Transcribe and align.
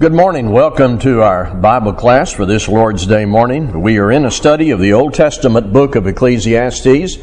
Good 0.00 0.14
morning. 0.14 0.50
Welcome 0.50 0.98
to 1.00 1.20
our 1.20 1.54
Bible 1.54 1.92
class 1.92 2.32
for 2.32 2.46
this 2.46 2.68
Lord's 2.68 3.04
Day 3.04 3.26
morning. 3.26 3.82
We 3.82 3.98
are 3.98 4.10
in 4.10 4.24
a 4.24 4.30
study 4.30 4.70
of 4.70 4.80
the 4.80 4.94
Old 4.94 5.12
Testament 5.12 5.74
book 5.74 5.94
of 5.94 6.06
Ecclesiastes. 6.06 7.18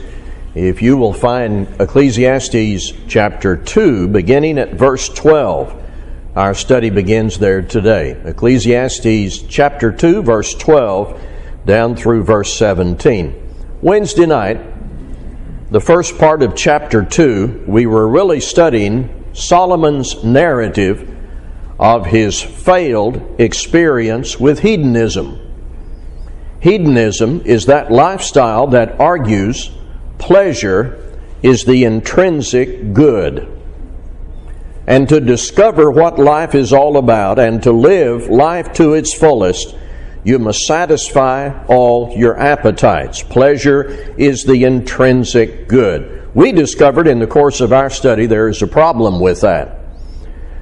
If 0.54 0.84
you 0.84 0.96
will 0.96 1.12
find 1.12 1.68
Ecclesiastes 1.82 2.94
chapter 3.08 3.58
2, 3.58 4.10
beginning 4.10 4.60
at 4.60 4.76
verse 4.76 5.10
12, 5.10 5.76
our 6.36 6.54
study 6.54 6.92
begins 6.92 7.40
there 7.40 7.64
today. 7.64 8.12
Ecclesiastes 8.12 9.40
chapter 9.50 9.92
2, 9.92 10.22
verse 10.22 10.54
12, 10.54 11.20
down 11.66 11.96
through 11.96 12.26
verse 12.26 12.54
17. 12.58 13.80
Wednesday 13.82 14.28
night, 14.28 14.62
the 15.72 15.82
first 15.82 16.20
part 16.20 16.44
of 16.44 16.56
chapter 16.56 17.04
2, 17.04 17.64
we 17.68 17.88
were 17.88 18.08
really 18.08 18.40
studying 18.40 19.26
Solomon's 19.34 20.24
narrative 20.24 21.17
of 21.80 22.08
his 22.08 22.42
failed 22.42 23.40
experience 23.40 24.40
with 24.40 24.60
hedonism. 24.60 25.40
Hedonism 26.60 27.42
is 27.46 27.68
that 27.68 27.92
lifestyle 27.92 28.68
that 28.68 29.00
argues 29.00 29.72
pleasure 30.18 31.04
is 31.44 31.66
the 31.66 31.84
intrinsic 31.84 32.94
good. 32.94 33.54
And 34.88 35.08
to 35.10 35.20
discover 35.20 35.92
what 35.92 36.18
life 36.18 36.56
is 36.56 36.74
all 36.74 36.98
about 36.98 37.40
and 37.40 37.62
to 37.64 37.72
live 37.72 38.30
life 38.30 38.74
to 38.74 38.94
its 38.94 39.14
fullest, 39.14 39.76
you 40.24 40.40
must 40.40 40.62
satisfy 40.62 41.66
all 41.68 42.14
your 42.18 42.38
appetites. 42.38 43.22
Pleasure 43.22 43.84
is 44.18 44.44
the 44.44 44.64
intrinsic 44.64 45.68
good. 45.68 46.34
We 46.34 46.52
discovered 46.52 47.08
in 47.08 47.20
the 47.20 47.28
course 47.28 47.62
of 47.62 47.74
our 47.74 47.90
study 47.90 48.26
there 48.26 48.48
is 48.48 48.62
a 48.62 48.68
problem 48.68 49.20
with 49.20 49.42
that. 49.42 49.77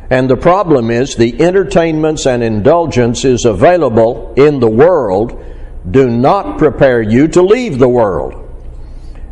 And 0.10 0.30
the 0.30 0.38
problem 0.38 0.92
is 0.92 1.16
the 1.16 1.42
entertainments 1.42 2.28
and 2.28 2.44
indulgences 2.44 3.46
available 3.46 4.34
in 4.36 4.60
the 4.60 4.70
world 4.70 5.44
do 5.90 6.10
not 6.10 6.58
prepare 6.58 7.02
you 7.02 7.28
to 7.30 7.42
leave 7.42 7.80
the 7.80 7.90
world. 7.90 8.42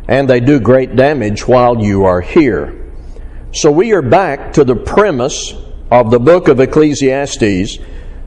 And 0.08 0.28
they 0.28 0.40
do 0.40 0.60
great 0.60 0.96
damage 0.96 1.46
while 1.46 1.80
you 1.80 2.04
are 2.04 2.20
here. 2.20 2.92
So 3.52 3.70
we 3.70 3.92
are 3.92 4.02
back 4.02 4.52
to 4.54 4.64
the 4.64 4.74
premise 4.74 5.54
of 5.90 6.10
the 6.10 6.18
book 6.18 6.48
of 6.48 6.58
Ecclesiastes 6.58 7.78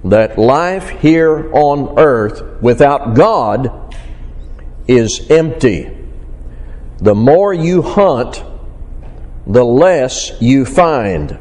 that 0.05 0.37
life 0.37 0.89
here 0.89 1.51
on 1.53 1.99
earth 1.99 2.61
without 2.61 3.13
God 3.13 3.93
is 4.87 5.29
empty. 5.29 5.93
The 6.99 7.13
more 7.13 7.53
you 7.53 7.81
hunt, 7.81 8.43
the 9.45 9.65
less 9.65 10.31
you 10.41 10.65
find 10.65 11.37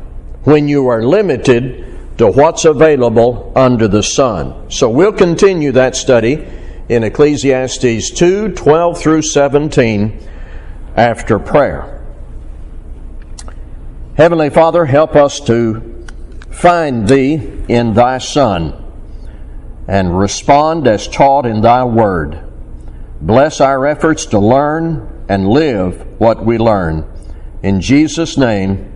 when 0.46 0.68
you 0.68 0.86
are 0.86 1.02
limited 1.02 1.84
to 2.18 2.28
what's 2.28 2.64
available 2.64 3.52
under 3.56 3.88
the 3.88 4.02
sun. 4.02 4.70
So 4.70 4.88
we'll 4.88 5.12
continue 5.12 5.72
that 5.72 5.96
study 5.96 6.46
in 6.88 7.02
Ecclesiastes 7.02 8.12
2 8.12 8.52
12 8.52 8.98
through 8.98 9.22
17 9.22 10.28
after 10.94 11.40
prayer. 11.40 12.00
Heavenly 14.16 14.50
Father, 14.50 14.86
help 14.86 15.16
us 15.16 15.40
to 15.40 16.06
find 16.50 17.08
Thee 17.08 17.34
in 17.68 17.94
Thy 17.94 18.18
Son 18.18 18.84
and 19.88 20.16
respond 20.16 20.86
as 20.86 21.08
taught 21.08 21.44
in 21.44 21.60
Thy 21.60 21.84
Word. 21.84 22.40
Bless 23.20 23.60
our 23.60 23.84
efforts 23.84 24.26
to 24.26 24.38
learn 24.38 25.24
and 25.28 25.48
live 25.48 26.20
what 26.20 26.46
we 26.46 26.56
learn. 26.56 27.04
In 27.64 27.80
Jesus' 27.80 28.38
name, 28.38 28.92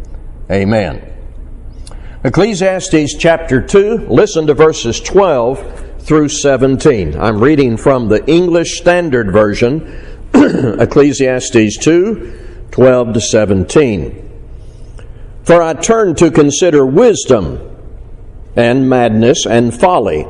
amen. 0.48 1.09
Ecclesiastes 2.22 3.14
chapter 3.16 3.62
2, 3.62 4.08
listen 4.10 4.46
to 4.46 4.52
verses 4.52 5.00
12 5.00 6.00
through 6.00 6.28
17. 6.28 7.18
I'm 7.18 7.42
reading 7.42 7.78
from 7.78 8.08
the 8.08 8.22
English 8.26 8.76
Standard 8.76 9.32
Version, 9.32 9.80
Ecclesiastes 10.34 11.78
2, 11.78 12.66
12 12.72 13.12
to 13.14 13.20
17. 13.22 14.42
For 15.44 15.62
I 15.62 15.72
turn 15.72 16.14
to 16.16 16.30
consider 16.30 16.84
wisdom 16.84 17.58
and 18.54 18.86
madness 18.86 19.46
and 19.46 19.72
folly. 19.72 20.26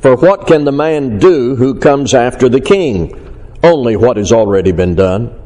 For 0.00 0.16
what 0.16 0.48
can 0.48 0.64
the 0.64 0.72
man 0.72 1.20
do 1.20 1.54
who 1.54 1.78
comes 1.78 2.12
after 2.12 2.48
the 2.48 2.60
king? 2.60 3.38
Only 3.62 3.94
what 3.94 4.16
has 4.16 4.32
already 4.32 4.72
been 4.72 4.96
done. 4.96 5.40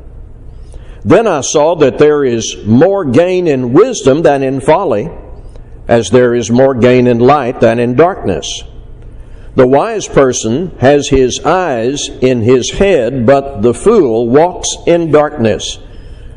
Then 1.04 1.26
I 1.26 1.42
saw 1.42 1.74
that 1.74 1.98
there 1.98 2.24
is 2.24 2.56
more 2.64 3.04
gain 3.04 3.46
in 3.46 3.74
wisdom 3.74 4.22
than 4.22 4.42
in 4.42 4.62
folly 4.62 5.10
as 5.88 6.10
there 6.10 6.34
is 6.34 6.50
more 6.50 6.74
gain 6.74 7.06
in 7.06 7.18
light 7.18 7.60
than 7.60 7.78
in 7.78 7.96
darkness. 7.96 8.62
The 9.56 9.66
wise 9.66 10.06
person 10.06 10.78
has 10.78 11.08
his 11.08 11.40
eyes 11.40 12.08
in 12.08 12.42
his 12.42 12.70
head, 12.70 13.26
but 13.26 13.62
the 13.62 13.74
fool 13.74 14.28
walks 14.28 14.68
in 14.86 15.10
darkness. 15.10 15.78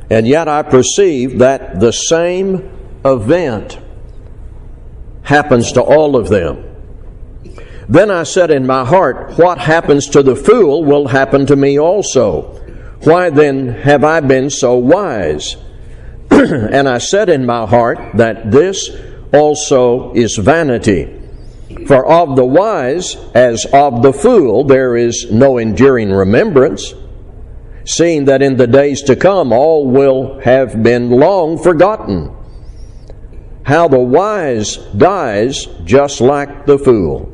And 0.10 0.28
yet 0.28 0.48
I 0.48 0.64
perceive 0.64 1.40
that 1.40 1.80
the 1.80 1.92
same 1.92 2.70
event 3.06 3.78
happens 5.24 5.74
to 5.74 5.82
all 5.82 6.16
of 6.16 6.30
them. 6.30 6.66
Then 7.88 8.10
I 8.10 8.24
said 8.24 8.52
in 8.52 8.66
my 8.66 8.86
heart, 8.86 9.38
What 9.38 9.58
happens 9.58 10.08
to 10.10 10.24
the 10.24 10.36
fool 10.36 10.84
will 10.84 11.08
happen 11.08 11.46
to 11.48 11.56
me 11.56 11.78
also. 11.78 12.58
Why 13.04 13.30
then 13.30 13.68
have 13.68 14.04
I 14.04 14.22
been 14.22 14.50
so 14.50 14.76
wise? 14.76 15.58
and 16.32 16.88
I 16.88 17.00
said 17.00 17.30
in 17.30 17.46
my 17.46 17.66
heart 17.66 18.00
that 18.16 18.52
this 18.52 18.90
also 19.34 20.14
is 20.14 20.38
vanity. 20.38 21.20
For 21.88 22.06
of 22.06 22.36
the 22.36 22.46
wise 22.46 23.16
as 23.34 23.66
of 23.74 24.02
the 24.02 24.14
fool 24.14 24.64
there 24.64 24.96
is 24.96 25.32
no 25.32 25.58
enduring 25.58 26.12
remembrance, 26.12 26.94
seeing 27.86 28.26
that 28.26 28.42
in 28.42 28.58
the 28.58 28.68
days 28.68 29.02
to 29.04 29.16
come 29.16 29.52
all 29.54 29.88
will 29.88 30.40
have 30.40 30.84
been 30.84 31.10
long 31.10 31.58
forgotten. 31.58 32.36
How 33.64 33.88
the 33.88 34.00
wise 34.00 34.78
dies 34.98 35.68
just 35.86 36.20
like 36.20 36.66
the 36.66 36.78
fool. 36.78 37.32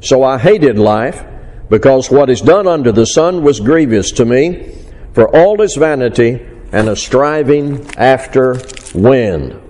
So 0.00 0.22
I 0.22 0.38
hated 0.38 0.78
life, 0.78 1.24
because 1.68 2.10
what 2.10 2.30
is 2.30 2.40
done 2.40 2.66
under 2.66 2.92
the 2.92 3.06
sun 3.06 3.42
was 3.42 3.60
grievous 3.60 4.10
to 4.12 4.24
me, 4.24 4.74
for 5.12 5.34
all 5.34 5.60
is 5.62 5.76
vanity 5.76 6.46
and 6.72 6.88
a 6.88 6.96
striving 6.96 7.88
after 7.96 8.60
wind. 8.94 9.67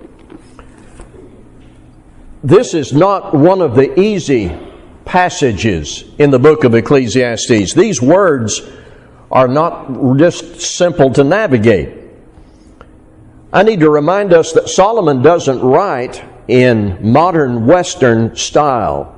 This 2.43 2.73
is 2.73 2.93
not 2.93 3.33
one 3.33 3.61
of 3.61 3.75
the 3.75 3.99
easy 3.99 4.57
passages 5.03 6.05
in 6.17 6.31
the 6.31 6.39
book 6.39 6.63
of 6.63 6.73
Ecclesiastes. 6.73 7.73
These 7.73 8.01
words 8.01 8.61
are 9.29 9.49
not 9.49 10.17
just 10.17 10.61
simple 10.61 11.11
to 11.13 11.23
navigate. 11.25 11.97
I 13.51 13.63
need 13.63 13.81
to 13.81 13.89
remind 13.89 14.31
us 14.31 14.53
that 14.53 14.69
Solomon 14.69 15.21
doesn't 15.21 15.59
write 15.59 16.23
in 16.47 17.11
modern 17.11 17.65
Western 17.65 18.35
style 18.37 19.15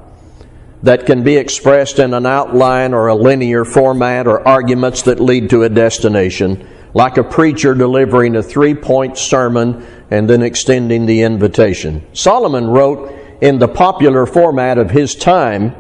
that 0.82 1.06
can 1.06 1.22
be 1.24 1.36
expressed 1.36 2.00
in 2.00 2.16
an 2.16 2.26
outline 2.26 2.94
or 2.94 3.08
a 3.08 3.16
linear 3.16 3.66
format 3.66 4.26
or 4.26 4.46
arguments 4.48 5.04
that 5.04 5.20
lead 5.20 5.52
to 5.52 5.62
a 5.62 5.70
destination, 5.70 6.68
like 6.96 7.18
a 7.18 7.24
preacher 7.24 7.76
delivering 7.76 8.36
a 8.36 8.42
three 8.42 8.74
point 8.74 9.16
sermon 9.16 9.86
and 10.12 10.30
then 10.30 10.44
extending 10.44 11.06
the 11.06 11.22
invitation. 11.22 12.06
Solomon 12.14 12.68
wrote 12.68 13.18
in 13.42 13.58
the 13.58 13.68
popular 13.68 14.26
format 14.26 14.78
of 14.78 14.92
his 14.92 15.16
time, 15.16 15.74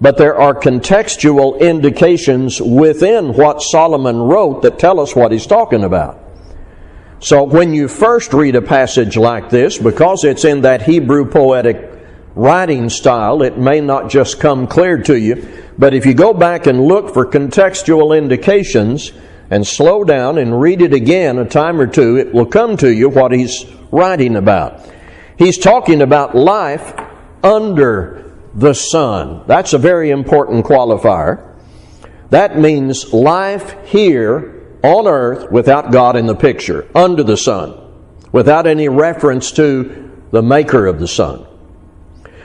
but 0.00 0.16
there 0.16 0.36
are 0.36 0.54
contextual 0.54 1.60
indications 1.60 2.60
within 2.60 3.34
what 3.34 3.60
Solomon 3.60 4.16
wrote 4.16 4.62
that 4.62 4.78
tell 4.78 4.98
us 4.98 5.14
what 5.14 5.30
he's 5.30 5.46
talking 5.46 5.84
about. 5.84 6.18
So 7.20 7.44
when 7.44 7.74
you 7.74 7.86
first 7.86 8.32
read 8.32 8.56
a 8.56 8.62
passage 8.62 9.18
like 9.18 9.50
this, 9.50 9.76
because 9.76 10.24
it's 10.24 10.46
in 10.46 10.62
that 10.62 10.80
Hebrew 10.80 11.30
poetic 11.30 11.86
writing 12.34 12.88
style, 12.88 13.42
it 13.42 13.58
may 13.58 13.82
not 13.82 14.08
just 14.08 14.40
come 14.40 14.66
clear 14.66 15.02
to 15.02 15.18
you. 15.18 15.46
But 15.76 15.92
if 15.92 16.06
you 16.06 16.14
go 16.14 16.32
back 16.32 16.66
and 16.66 16.82
look 16.82 17.12
for 17.12 17.26
contextual 17.26 18.16
indications, 18.16 19.12
and 19.50 19.66
slow 19.66 20.04
down 20.04 20.38
and 20.38 20.60
read 20.60 20.80
it 20.80 20.94
again 20.94 21.38
a 21.38 21.44
time 21.44 21.80
or 21.80 21.86
two, 21.86 22.16
it 22.16 22.32
will 22.32 22.46
come 22.46 22.76
to 22.78 22.92
you 22.92 23.08
what 23.08 23.32
he's 23.32 23.66
writing 23.90 24.36
about. 24.36 24.88
He's 25.36 25.58
talking 25.58 26.02
about 26.02 26.34
life 26.36 26.94
under 27.42 28.32
the 28.54 28.74
sun. 28.74 29.42
That's 29.46 29.72
a 29.72 29.78
very 29.78 30.10
important 30.10 30.64
qualifier. 30.64 31.46
That 32.30 32.58
means 32.58 33.12
life 33.12 33.74
here 33.86 34.78
on 34.82 35.06
earth 35.06 35.50
without 35.50 35.90
God 35.90 36.16
in 36.16 36.26
the 36.26 36.34
picture, 36.34 36.86
under 36.94 37.22
the 37.22 37.36
sun, 37.36 37.74
without 38.32 38.66
any 38.66 38.88
reference 38.88 39.50
to 39.52 40.10
the 40.30 40.42
maker 40.42 40.86
of 40.86 41.00
the 41.00 41.08
sun. 41.08 41.46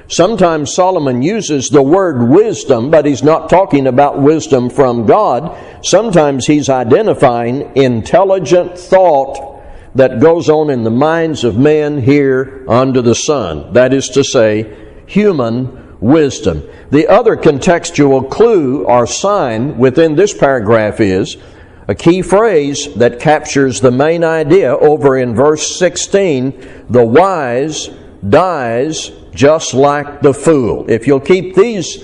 Sometimes 0.07 0.73
Solomon 0.73 1.21
uses 1.21 1.69
the 1.69 1.81
word 1.81 2.29
wisdom, 2.29 2.91
but 2.91 3.05
he's 3.05 3.23
not 3.23 3.49
talking 3.49 3.87
about 3.87 4.21
wisdom 4.21 4.69
from 4.69 5.05
God. 5.05 5.57
Sometimes 5.83 6.45
he's 6.45 6.69
identifying 6.69 7.75
intelligent 7.75 8.77
thought 8.77 9.63
that 9.95 10.19
goes 10.19 10.49
on 10.49 10.69
in 10.69 10.83
the 10.83 10.91
minds 10.91 11.43
of 11.43 11.57
men 11.57 12.01
here 12.01 12.65
under 12.67 13.01
the 13.01 13.15
sun. 13.15 13.73
That 13.73 13.93
is 13.93 14.09
to 14.09 14.23
say, 14.23 14.75
human 15.07 15.99
wisdom. 15.99 16.63
The 16.91 17.07
other 17.07 17.35
contextual 17.35 18.29
clue 18.29 18.85
or 18.85 19.07
sign 19.07 19.77
within 19.77 20.15
this 20.15 20.33
paragraph 20.33 20.99
is 20.99 21.37
a 21.87 21.95
key 21.95 22.21
phrase 22.21 22.93
that 22.95 23.19
captures 23.19 23.81
the 23.81 23.91
main 23.91 24.23
idea 24.23 24.75
over 24.75 25.17
in 25.17 25.35
verse 25.35 25.77
16 25.77 26.85
the 26.89 27.05
wise 27.05 27.89
dies 28.27 29.11
just 29.35 29.73
like 29.73 30.21
the 30.21 30.33
fool. 30.33 30.89
If 30.89 31.05
you'll 31.05 31.19
keep 31.19 31.55
these 31.55 32.03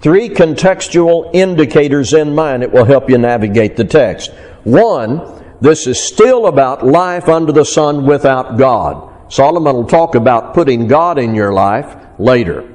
three 0.00 0.28
contextual 0.28 1.30
indicators 1.34 2.12
in 2.12 2.34
mind, 2.34 2.62
it 2.62 2.72
will 2.72 2.84
help 2.84 3.08
you 3.08 3.18
navigate 3.18 3.76
the 3.76 3.84
text. 3.84 4.32
One, 4.64 5.44
this 5.60 5.86
is 5.86 6.02
still 6.02 6.46
about 6.46 6.86
life 6.86 7.28
under 7.28 7.52
the 7.52 7.64
sun 7.64 8.06
without 8.06 8.56
God. 8.56 9.32
Solomon 9.32 9.76
will 9.76 9.86
talk 9.86 10.14
about 10.14 10.54
putting 10.54 10.88
God 10.88 11.18
in 11.18 11.34
your 11.34 11.52
life 11.52 11.96
later. 12.18 12.66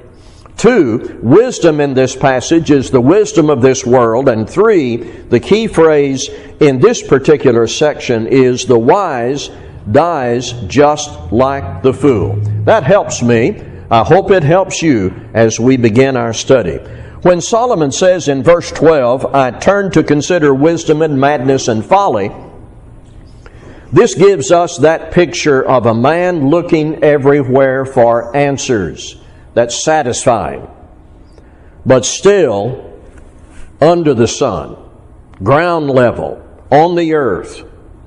Two, 0.56 1.20
wisdom 1.22 1.80
in 1.80 1.92
this 1.92 2.16
passage 2.16 2.70
is 2.70 2.90
the 2.90 3.00
wisdom 3.00 3.50
of 3.50 3.60
this 3.60 3.84
world. 3.84 4.28
And 4.28 4.48
three, 4.48 4.96
the 4.96 5.40
key 5.40 5.66
phrase 5.66 6.30
in 6.60 6.80
this 6.80 7.02
particular 7.02 7.66
section 7.66 8.26
is 8.26 8.64
the 8.64 8.78
wise 8.78 9.50
dies 9.90 10.52
just 10.66 11.10
like 11.30 11.82
the 11.82 11.92
fool. 11.92 12.36
That 12.64 12.84
helps 12.84 13.22
me. 13.22 13.62
I 13.90 14.02
hope 14.02 14.30
it 14.32 14.42
helps 14.42 14.82
you 14.82 15.14
as 15.32 15.60
we 15.60 15.76
begin 15.76 16.16
our 16.16 16.32
study. 16.32 16.78
When 17.22 17.40
Solomon 17.40 17.92
says 17.92 18.28
in 18.28 18.42
verse 18.42 18.70
12, 18.72 19.34
I 19.34 19.52
turn 19.52 19.92
to 19.92 20.02
consider 20.02 20.52
wisdom 20.52 21.02
and 21.02 21.20
madness 21.20 21.68
and 21.68 21.84
folly, 21.84 22.32
this 23.92 24.16
gives 24.16 24.50
us 24.50 24.78
that 24.78 25.12
picture 25.12 25.64
of 25.64 25.86
a 25.86 25.94
man 25.94 26.50
looking 26.50 27.04
everywhere 27.04 27.84
for 27.84 28.34
answers 28.36 29.16
that's 29.54 29.84
satisfying, 29.84 30.68
but 31.84 32.04
still 32.04 33.00
under 33.80 34.12
the 34.12 34.26
sun, 34.26 34.76
ground 35.42 35.88
level, 35.88 36.42
on 36.70 36.96
the 36.96 37.14
earth, 37.14 37.62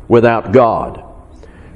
without 0.10 0.52
God. 0.52 1.04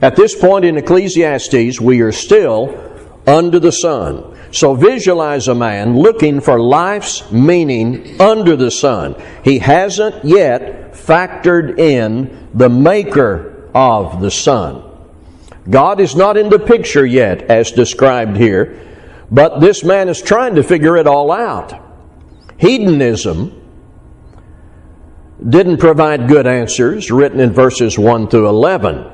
At 0.01 0.17
this 0.17 0.35
point 0.35 0.65
in 0.65 0.77
Ecclesiastes, 0.77 1.79
we 1.79 2.01
are 2.01 2.11
still 2.11 2.92
under 3.25 3.59
the 3.59 3.71
sun. 3.71 4.37
So 4.51 4.75
visualize 4.75 5.47
a 5.47 5.55
man 5.55 5.97
looking 5.97 6.39
for 6.41 6.59
life's 6.59 7.31
meaning 7.31 8.21
under 8.21 8.55
the 8.55 8.71
sun. 8.71 9.15
He 9.43 9.59
hasn't 9.59 10.23
yet 10.23 10.93
factored 10.93 11.79
in 11.79 12.49
the 12.53 12.69
maker 12.69 13.69
of 13.73 14.21
the 14.21 14.31
sun. 14.31 14.83
God 15.69 15.99
is 15.99 16.15
not 16.15 16.37
in 16.37 16.49
the 16.49 16.59
picture 16.59 17.05
yet, 17.05 17.43
as 17.43 17.71
described 17.71 18.37
here, 18.37 18.79
but 19.31 19.59
this 19.59 19.83
man 19.83 20.09
is 20.09 20.21
trying 20.21 20.55
to 20.55 20.63
figure 20.63 20.97
it 20.97 21.07
all 21.07 21.31
out. 21.31 21.73
Hedonism 22.57 23.61
didn't 25.49 25.77
provide 25.77 26.27
good 26.27 26.47
answers, 26.47 27.11
written 27.11 27.39
in 27.39 27.51
verses 27.51 27.97
1 27.97 28.27
through 28.27 28.49
11. 28.49 29.12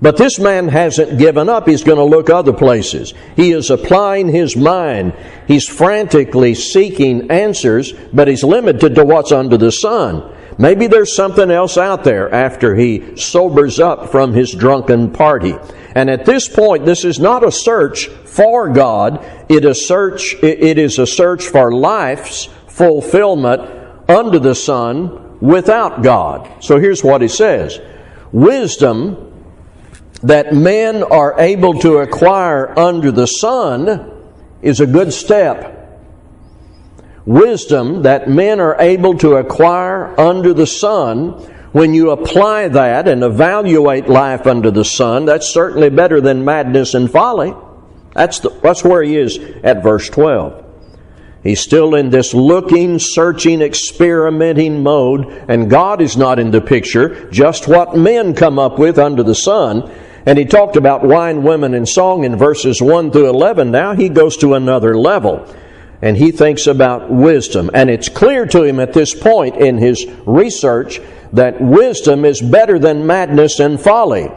But 0.00 0.18
this 0.18 0.38
man 0.38 0.68
hasn't 0.68 1.18
given 1.18 1.48
up. 1.48 1.66
He's 1.66 1.84
going 1.84 1.98
to 1.98 2.04
look 2.04 2.28
other 2.28 2.52
places. 2.52 3.14
He 3.34 3.52
is 3.52 3.70
applying 3.70 4.28
his 4.28 4.56
mind. 4.56 5.14
He's 5.48 5.66
frantically 5.66 6.54
seeking 6.54 7.30
answers, 7.30 7.92
but 8.12 8.28
he's 8.28 8.44
limited 8.44 8.94
to 8.94 9.04
what's 9.04 9.32
under 9.32 9.56
the 9.56 9.72
sun. 9.72 10.34
Maybe 10.58 10.86
there's 10.86 11.14
something 11.14 11.50
else 11.50 11.76
out 11.76 12.04
there 12.04 12.32
after 12.32 12.74
he 12.74 13.16
sobers 13.16 13.78
up 13.78 14.10
from 14.10 14.32
his 14.32 14.52
drunken 14.52 15.12
party. 15.12 15.54
And 15.94 16.10
at 16.10 16.26
this 16.26 16.48
point, 16.48 16.84
this 16.84 17.04
is 17.04 17.18
not 17.18 17.44
a 17.44 17.52
search 17.52 18.08
for 18.08 18.68
God. 18.70 19.24
It 19.50 19.64
is 19.64 19.86
search, 19.86 20.34
it 20.42 20.78
is 20.78 20.98
a 20.98 21.06
search 21.06 21.46
for 21.46 21.72
life's 21.72 22.46
fulfillment 22.68 23.62
under 24.08 24.38
the 24.38 24.54
sun 24.54 25.38
without 25.40 26.02
God. 26.02 26.62
So 26.62 26.78
here's 26.78 27.04
what 27.04 27.22
he 27.22 27.28
says. 27.28 27.80
Wisdom 28.32 29.35
that 30.26 30.52
men 30.52 31.02
are 31.02 31.38
able 31.38 31.74
to 31.80 31.98
acquire 31.98 32.76
under 32.78 33.12
the 33.12 33.26
sun 33.26 34.12
is 34.60 34.80
a 34.80 34.86
good 34.86 35.12
step. 35.12 35.72
Wisdom 37.24 38.02
that 38.02 38.28
men 38.28 38.60
are 38.60 38.76
able 38.80 39.16
to 39.18 39.36
acquire 39.36 40.18
under 40.18 40.52
the 40.52 40.66
sun, 40.66 41.30
when 41.72 41.92
you 41.92 42.10
apply 42.10 42.68
that 42.68 43.06
and 43.06 43.22
evaluate 43.22 44.08
life 44.08 44.46
under 44.46 44.70
the 44.70 44.84
sun, 44.84 45.26
that's 45.26 45.52
certainly 45.52 45.90
better 45.90 46.20
than 46.20 46.44
madness 46.44 46.94
and 46.94 47.10
folly. 47.10 47.54
That's, 48.14 48.40
the, 48.40 48.50
that's 48.62 48.82
where 48.82 49.02
he 49.02 49.16
is 49.16 49.38
at 49.62 49.82
verse 49.82 50.08
12. 50.08 50.64
He's 51.42 51.60
still 51.60 51.94
in 51.94 52.10
this 52.10 52.32
looking, 52.34 52.98
searching, 52.98 53.60
experimenting 53.60 54.82
mode, 54.82 55.26
and 55.48 55.70
God 55.70 56.00
is 56.00 56.16
not 56.16 56.38
in 56.38 56.50
the 56.50 56.60
picture, 56.60 57.30
just 57.30 57.68
what 57.68 57.96
men 57.96 58.34
come 58.34 58.58
up 58.58 58.78
with 58.78 58.98
under 58.98 59.22
the 59.22 59.34
sun. 59.34 59.92
And 60.26 60.38
he 60.38 60.44
talked 60.44 60.74
about 60.76 61.04
wine, 61.04 61.44
women, 61.44 61.72
and 61.72 61.88
song 61.88 62.24
in 62.24 62.36
verses 62.36 62.82
1 62.82 63.12
through 63.12 63.28
11. 63.28 63.70
Now 63.70 63.94
he 63.94 64.08
goes 64.08 64.36
to 64.38 64.54
another 64.54 64.98
level 64.98 65.46
and 66.02 66.16
he 66.16 66.32
thinks 66.32 66.66
about 66.66 67.10
wisdom. 67.10 67.70
And 67.72 67.88
it's 67.88 68.08
clear 68.08 68.44
to 68.46 68.64
him 68.64 68.80
at 68.80 68.92
this 68.92 69.14
point 69.14 69.56
in 69.56 69.78
his 69.78 70.04
research 70.26 71.00
that 71.32 71.60
wisdom 71.60 72.24
is 72.24 72.42
better 72.42 72.78
than 72.78 73.06
madness 73.06 73.60
and 73.60 73.80
folly. 73.80 74.30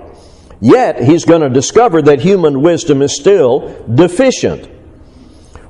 Yet 0.61 1.01
he's 1.01 1.25
going 1.25 1.41
to 1.41 1.49
discover 1.49 2.01
that 2.03 2.21
human 2.21 2.61
wisdom 2.61 3.01
is 3.01 3.15
still 3.15 3.83
deficient. 3.93 4.69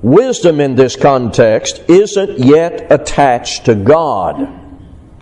Wisdom 0.01 0.59
in 0.59 0.75
this 0.75 0.95
context 0.95 1.81
isn't 1.87 2.39
yet 2.39 2.91
attached 2.91 3.65
to 3.65 3.75
God. 3.75 4.47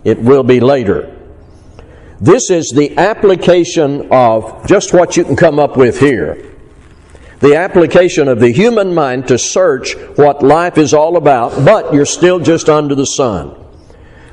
It 0.04 0.20
will 0.20 0.44
be 0.44 0.60
later. 0.60 1.17
This 2.20 2.50
is 2.50 2.72
the 2.74 2.96
application 2.98 4.08
of 4.10 4.66
just 4.66 4.92
what 4.92 5.16
you 5.16 5.24
can 5.24 5.36
come 5.36 5.60
up 5.60 5.76
with 5.76 6.00
here. 6.00 6.44
The 7.38 7.54
application 7.54 8.26
of 8.26 8.40
the 8.40 8.50
human 8.50 8.92
mind 8.92 9.28
to 9.28 9.38
search 9.38 9.94
what 10.16 10.42
life 10.42 10.76
is 10.78 10.92
all 10.92 11.16
about, 11.16 11.64
but 11.64 11.94
you're 11.94 12.04
still 12.04 12.40
just 12.40 12.68
under 12.68 12.96
the 12.96 13.06
sun. 13.06 13.54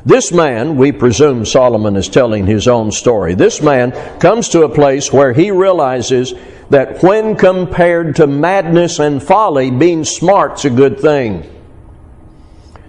This 0.04 0.32
man, 0.32 0.78
we 0.78 0.92
presume 0.92 1.46
Solomon 1.46 1.96
is 1.96 2.10
telling 2.10 2.48
his 2.48 2.68
own 2.68 2.92
story, 2.92 3.36
this 3.36 3.62
man 3.62 3.92
comes 4.20 4.50
to 4.50 4.64
a 4.64 4.70
place 4.70 5.14
where 5.14 5.34
he 5.34 5.52
realizes 5.52 6.34
that 6.72 7.04
when 7.04 7.36
compared 7.36 8.16
to 8.16 8.26
madness 8.26 8.98
and 8.98 9.22
folly, 9.22 9.70
being 9.70 10.04
smart's 10.04 10.66
a 10.66 10.72
good 10.72 11.00
thing. 11.00 11.55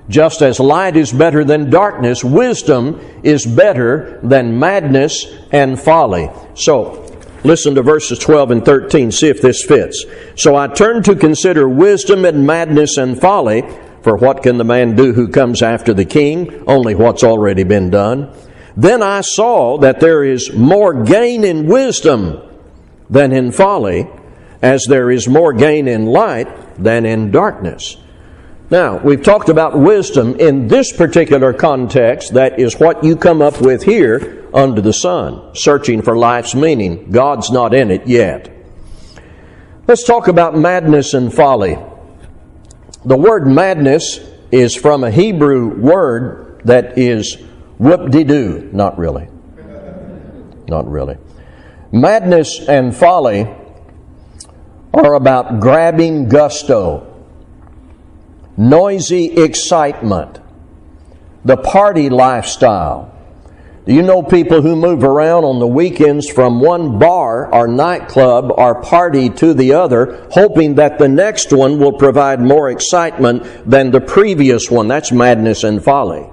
Just 0.08 0.40
as 0.40 0.60
light 0.60 0.96
is 0.96 1.12
better 1.12 1.44
than 1.44 1.70
darkness, 1.70 2.22
wisdom 2.22 3.00
is 3.22 3.44
better 3.44 4.20
than 4.22 4.58
madness 4.58 5.26
and 5.50 5.80
folly. 5.80 6.30
So, 6.54 7.02
listen 7.42 7.75
to 7.75 7.82
verses 7.82 8.18
12 8.20 8.50
and 8.52 8.64
13, 8.64 9.10
see 9.10 9.28
if 9.28 9.42
this 9.42 9.64
fits. 9.64 10.04
So 10.36 10.54
I 10.54 10.68
turned 10.68 11.04
to 11.06 11.16
consider 11.16 11.68
wisdom 11.68 12.25
and 12.25 12.46
madness 12.46 12.96
and 12.98 13.20
folly, 13.20 13.62
for 14.02 14.16
what 14.16 14.44
can 14.44 14.58
the 14.58 14.64
man 14.64 14.94
do 14.94 15.12
who 15.12 15.26
comes 15.28 15.62
after 15.62 15.92
the 15.92 16.04
king? 16.04 16.62
Only 16.68 16.94
what's 16.94 17.25
already 17.25 17.64
been 17.64 17.90
done. 17.90 18.32
Then 18.76 19.02
I 19.02 19.22
saw 19.22 19.78
that 19.78 19.98
there 19.98 20.22
is 20.22 20.52
more 20.52 21.02
gain 21.02 21.42
in 21.42 21.66
wisdom 21.66 22.40
than 23.10 23.32
in 23.32 23.50
folly, 23.50 24.08
as 24.62 24.84
there 24.88 25.10
is 25.10 25.26
more 25.26 25.52
gain 25.52 25.88
in 25.88 26.06
light 26.06 26.82
than 26.82 27.04
in 27.04 27.32
darkness. 27.32 27.96
Now, 28.68 28.99
we've 28.99 29.23
talked 29.23 29.49
about 29.49 29.78
wisdom 29.78 30.40
in 30.40 30.66
this 30.66 30.92
particular 30.92 31.52
context. 31.52 32.35
That 32.35 32.58
is 32.58 32.80
what 32.80 33.04
you 33.04 33.14
come 33.14 33.40
up 33.40 33.61
with 33.61 33.85
here 33.85 34.49
under 34.52 34.80
the 34.80 34.92
sun, 34.92 35.54
searching 35.54 36.02
for 36.02 36.16
life's 36.16 36.54
meaning. 36.54 37.12
God's 37.12 37.50
not 37.50 37.75
in 37.75 37.92
it 37.92 38.08
yet. 38.08 38.52
Let's 39.87 40.02
talk 40.02 40.26
about 40.26 40.56
madness 40.56 41.14
and 41.14 41.32
folly. 41.32 41.78
The 43.04 43.16
word 43.16 43.46
madness 43.46 44.18
is 44.50 44.75
from 44.75 45.04
a 45.04 45.12
Hebrew 45.12 45.68
word 45.68 46.62
that 46.64 46.99
is 46.99 47.37
whoop 47.78 48.11
de 48.11 48.25
doo. 48.25 48.68
Not 48.73 48.99
really. 48.99 49.28
Not 50.66 50.90
really. 50.90 51.18
Madness 51.92 52.68
and 52.68 52.96
folly 52.96 53.46
are 54.92 55.14
about 55.14 55.61
grabbing 55.61 56.28
gusto 56.28 57.05
noisy 58.56 59.26
excitement, 59.26 60.40
the 61.44 61.56
party 61.56 62.08
lifestyle. 62.08 63.12
Do 63.86 63.94
you 63.94 64.02
know 64.02 64.22
people 64.22 64.62
who 64.62 64.75
move 64.75 65.04
around 65.04 65.44
on 65.44 65.60
the 65.60 65.66
weekends 65.66 66.28
from 66.28 66.60
one 66.60 66.98
bar 66.98 67.54
or 67.54 67.68
nightclub 67.68 68.50
or 68.50 68.82
party 68.82 69.30
to 69.30 69.54
the 69.54 69.75
other, 69.75 70.26
hoping 70.32 70.75
that 70.75 70.98
the 70.98 71.08
next 71.08 71.52
one 71.52 71.78
will 71.78 71.92
provide 71.92 72.40
more 72.40 72.68
excitement 72.68 73.44
than 73.68 73.92
the 73.92 74.00
previous 74.00 74.70
one? 74.70 74.88
That's 74.88 75.12
madness 75.12 75.62
and 75.62 75.82
folly. 75.84 76.28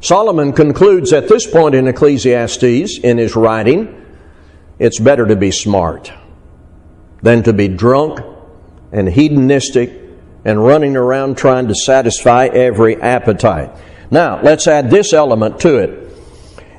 Solomon 0.00 0.52
concludes 0.52 1.12
at 1.12 1.28
this 1.28 1.44
point 1.44 1.74
in 1.74 1.88
Ecclesiastes 1.88 2.98
in 2.98 3.18
his 3.18 3.34
writing 3.34 3.98
it's 4.78 5.00
better 5.00 5.26
to 5.26 5.34
be 5.34 5.50
smart 5.50 6.12
than 7.22 7.42
to 7.42 7.52
be 7.52 7.66
drunk 7.66 8.20
and 8.92 9.08
hedonistic 9.08 10.07
and 10.44 10.64
running 10.64 10.96
around 10.96 11.36
trying 11.36 11.68
to 11.68 11.74
satisfy 11.74 12.46
every 12.46 13.00
appetite. 13.00 13.70
Now, 14.10 14.40
let's 14.42 14.66
add 14.66 14.90
this 14.90 15.12
element 15.12 15.60
to 15.60 15.78
it. 15.78 16.08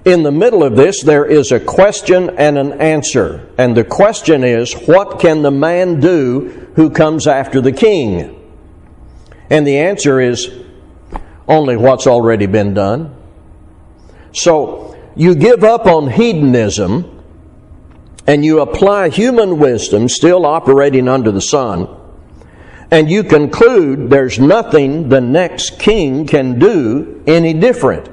In 0.05 0.23
the 0.23 0.31
middle 0.31 0.63
of 0.63 0.75
this, 0.75 1.03
there 1.03 1.25
is 1.25 1.51
a 1.51 1.59
question 1.59 2.31
and 2.37 2.57
an 2.57 2.81
answer. 2.81 3.49
And 3.57 3.75
the 3.75 3.83
question 3.83 4.43
is, 4.43 4.73
what 4.73 5.19
can 5.19 5.41
the 5.41 5.51
man 5.51 5.99
do 5.99 6.71
who 6.75 6.89
comes 6.89 7.27
after 7.27 7.61
the 7.61 7.73
king? 7.73 8.35
And 9.49 9.67
the 9.67 9.77
answer 9.77 10.19
is, 10.19 10.49
only 11.47 11.75
what's 11.75 12.07
already 12.07 12.45
been 12.45 12.73
done. 12.73 13.15
So, 14.31 14.95
you 15.15 15.35
give 15.35 15.63
up 15.63 15.85
on 15.85 16.09
hedonism 16.09 17.23
and 18.25 18.45
you 18.45 18.61
apply 18.61 19.09
human 19.09 19.57
wisdom 19.59 20.07
still 20.07 20.45
operating 20.45 21.07
under 21.07 21.31
the 21.31 21.41
sun, 21.41 21.87
and 22.91 23.09
you 23.09 23.23
conclude 23.23 24.09
there's 24.09 24.39
nothing 24.39 25.09
the 25.09 25.21
next 25.21 25.79
king 25.79 26.25
can 26.25 26.57
do 26.57 27.23
any 27.27 27.53
different. 27.53 28.09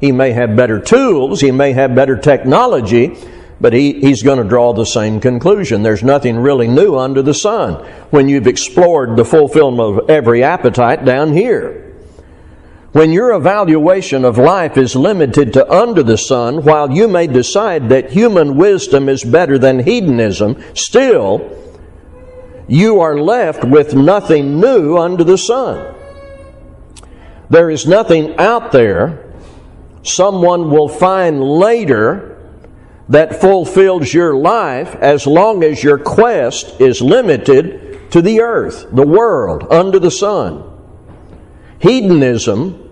He 0.00 0.12
may 0.12 0.32
have 0.32 0.56
better 0.56 0.80
tools, 0.80 1.40
he 1.40 1.50
may 1.50 1.72
have 1.72 1.94
better 1.94 2.16
technology, 2.16 3.16
but 3.60 3.72
he, 3.72 4.00
he's 4.00 4.22
going 4.22 4.38
to 4.38 4.48
draw 4.48 4.72
the 4.72 4.86
same 4.86 5.20
conclusion. 5.20 5.82
There's 5.82 6.02
nothing 6.02 6.38
really 6.38 6.68
new 6.68 6.96
under 6.96 7.22
the 7.22 7.34
sun 7.34 7.74
when 8.10 8.28
you've 8.28 8.46
explored 8.46 9.16
the 9.16 9.24
fulfillment 9.24 10.00
of 10.00 10.10
every 10.10 10.42
appetite 10.42 11.04
down 11.04 11.32
here. 11.32 11.86
When 12.92 13.12
your 13.12 13.32
evaluation 13.34 14.24
of 14.24 14.38
life 14.38 14.76
is 14.76 14.96
limited 14.96 15.52
to 15.52 15.70
under 15.70 16.02
the 16.02 16.18
sun, 16.18 16.64
while 16.64 16.90
you 16.90 17.06
may 17.06 17.28
decide 17.28 17.90
that 17.90 18.10
human 18.10 18.56
wisdom 18.56 19.08
is 19.08 19.22
better 19.22 19.58
than 19.58 19.80
hedonism, 19.80 20.60
still, 20.74 21.56
you 22.70 23.00
are 23.00 23.18
left 23.18 23.64
with 23.64 23.94
nothing 23.94 24.60
new 24.60 24.96
under 24.96 25.24
the 25.24 25.36
sun. 25.36 25.94
There 27.50 27.68
is 27.68 27.86
nothing 27.86 28.38
out 28.38 28.72
there 28.72 29.30
someone 30.02 30.70
will 30.70 30.88
find 30.88 31.42
later 31.42 32.38
that 33.08 33.40
fulfills 33.40 34.14
your 34.14 34.36
life 34.36 34.94
as 34.96 35.26
long 35.26 35.64
as 35.64 35.82
your 35.82 35.98
quest 35.98 36.80
is 36.80 37.02
limited 37.02 38.10
to 38.12 38.22
the 38.22 38.40
earth, 38.40 38.86
the 38.92 39.06
world, 39.06 39.66
under 39.70 39.98
the 39.98 40.10
sun. 40.10 40.64
Hedonism 41.80 42.88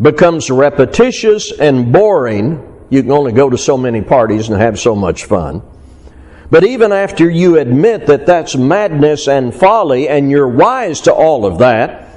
becomes 0.00 0.50
repetitious 0.50 1.52
and 1.58 1.92
boring. 1.92 2.84
You 2.90 3.02
can 3.02 3.10
only 3.10 3.32
go 3.32 3.50
to 3.50 3.58
so 3.58 3.76
many 3.76 4.02
parties 4.02 4.48
and 4.48 4.60
have 4.60 4.78
so 4.78 4.94
much 4.94 5.24
fun. 5.24 5.62
But 6.50 6.64
even 6.64 6.92
after 6.92 7.28
you 7.28 7.58
admit 7.58 8.06
that 8.06 8.26
that's 8.26 8.54
madness 8.56 9.26
and 9.26 9.54
folly 9.54 10.08
and 10.08 10.30
you're 10.30 10.48
wise 10.48 11.00
to 11.02 11.12
all 11.12 11.44
of 11.44 11.58
that, 11.58 12.08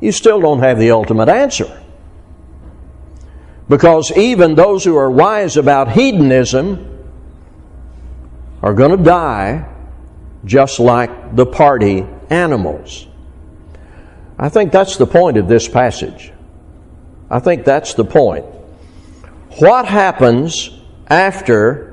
you 0.00 0.12
still 0.12 0.40
don't 0.40 0.60
have 0.60 0.78
the 0.78 0.90
ultimate 0.90 1.28
answer. 1.28 1.82
Because 3.68 4.10
even 4.16 4.54
those 4.54 4.84
who 4.84 4.96
are 4.96 5.10
wise 5.10 5.56
about 5.56 5.92
hedonism 5.92 7.06
are 8.62 8.74
going 8.74 8.96
to 8.96 9.02
die 9.02 9.66
just 10.44 10.78
like 10.78 11.34
the 11.34 11.46
party 11.46 12.06
animals. 12.30 13.06
I 14.38 14.48
think 14.48 14.72
that's 14.72 14.96
the 14.96 15.06
point 15.06 15.36
of 15.36 15.48
this 15.48 15.68
passage. 15.68 16.32
I 17.30 17.40
think 17.40 17.64
that's 17.64 17.94
the 17.94 18.04
point. 18.04 18.44
What 19.58 19.86
happens 19.86 20.70
after 21.08 21.87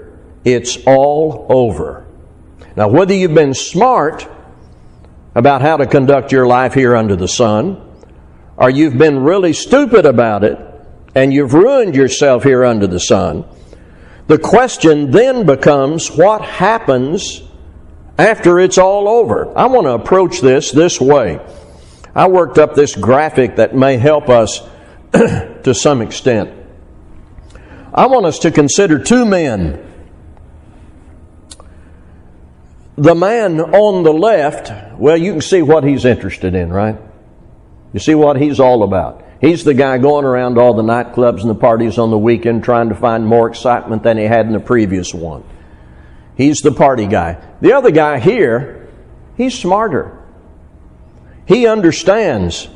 it's 0.45 0.77
all 0.85 1.47
over? 1.49 2.05
Now, 2.75 2.87
whether 2.87 3.13
you've 3.13 3.33
been 3.33 3.53
smart 3.53 4.27
about 5.33 5.61
how 5.61 5.77
to 5.77 5.85
conduct 5.85 6.31
your 6.31 6.47
life 6.47 6.73
here 6.73 6.95
under 6.95 7.15
the 7.15 7.27
sun, 7.27 7.81
or 8.55 8.69
you've 8.69 8.97
been 8.97 9.19
really 9.19 9.51
stupid 9.51 10.05
about 10.05 10.43
it, 10.43 10.57
and 11.13 11.33
you've 11.33 11.53
ruined 11.53 11.95
yourself 11.95 12.43
here 12.43 12.63
under 12.63 12.87
the 12.87 12.99
sun, 12.99 13.45
the 14.27 14.37
question 14.37 15.11
then 15.11 15.45
becomes 15.45 16.09
what 16.09 16.41
happens 16.41 17.41
after 18.17 18.59
it's 18.59 18.77
all 18.77 19.07
over? 19.07 19.55
I 19.57 19.65
want 19.65 19.87
to 19.87 19.91
approach 19.91 20.41
this 20.41 20.71
this 20.71 21.01
way. 21.01 21.39
I 22.15 22.27
worked 22.27 22.57
up 22.57 22.75
this 22.75 22.95
graphic 22.95 23.57
that 23.57 23.75
may 23.75 23.97
help 23.97 24.29
us 24.29 24.61
to 25.11 25.73
some 25.73 26.01
extent. 26.01 26.51
I 27.93 28.07
want 28.07 28.25
us 28.25 28.39
to 28.39 28.51
consider 28.51 28.99
two 28.99 29.25
men. 29.25 29.84
The 32.97 33.15
man 33.15 33.59
on 33.59 34.03
the 34.03 34.13
left, 34.13 34.71
well, 34.97 35.17
you 35.17 35.33
can 35.33 35.41
see 35.41 35.61
what 35.61 35.83
he's 35.83 36.05
interested 36.05 36.55
in, 36.55 36.71
right? 36.71 36.97
You 37.93 37.99
see 37.99 38.15
what 38.15 38.37
he's 38.37 38.59
all 38.59 38.83
about. 38.83 39.23
He's 39.41 39.63
the 39.63 39.73
guy 39.73 39.97
going 39.97 40.25
around 40.25 40.57
all 40.57 40.73
the 40.73 40.83
nightclubs 40.83 41.41
and 41.41 41.49
the 41.49 41.55
parties 41.55 41.97
on 41.97 42.09
the 42.09 42.17
weekend 42.17 42.63
trying 42.63 42.89
to 42.89 42.95
find 42.95 43.25
more 43.25 43.49
excitement 43.49 44.03
than 44.03 44.17
he 44.17 44.23
had 44.23 44.45
in 44.45 44.53
the 44.53 44.59
previous 44.59 45.13
one. 45.13 45.43
He's 46.37 46.61
the 46.61 46.71
party 46.71 47.05
guy. 47.05 47.37
The 47.61 47.73
other 47.73 47.91
guy 47.91 48.19
here, 48.19 48.89
he's 49.37 49.57
smarter. 49.57 50.21
He 51.45 51.67
understands 51.67 52.67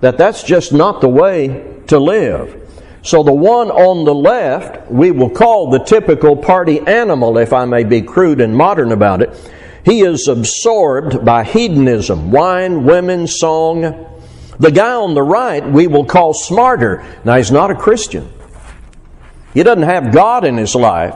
that 0.00 0.16
that's 0.16 0.42
just 0.42 0.72
not 0.72 1.00
the 1.00 1.08
way 1.08 1.82
to 1.88 1.98
live. 1.98 2.65
So 3.06 3.22
the 3.22 3.32
one 3.32 3.70
on 3.70 4.04
the 4.04 4.12
left, 4.12 4.90
we 4.90 5.12
will 5.12 5.30
call 5.30 5.70
the 5.70 5.78
typical 5.78 6.34
party 6.36 6.80
animal, 6.80 7.38
if 7.38 7.52
I 7.52 7.64
may 7.64 7.84
be 7.84 8.02
crude 8.02 8.40
and 8.40 8.56
modern 8.56 8.90
about 8.90 9.22
it. 9.22 9.52
He 9.84 10.00
is 10.00 10.26
absorbed 10.26 11.24
by 11.24 11.44
hedonism, 11.44 12.32
wine, 12.32 12.82
women, 12.82 13.28
song. 13.28 13.82
The 14.58 14.72
guy 14.72 14.94
on 14.94 15.14
the 15.14 15.22
right, 15.22 15.64
we 15.64 15.86
will 15.86 16.04
call 16.04 16.34
smarter. 16.34 17.04
Now, 17.24 17.36
he's 17.36 17.52
not 17.52 17.70
a 17.70 17.76
Christian. 17.76 18.28
He 19.54 19.62
doesn't 19.62 19.84
have 19.84 20.12
God 20.12 20.44
in 20.44 20.56
his 20.56 20.74
life, 20.74 21.14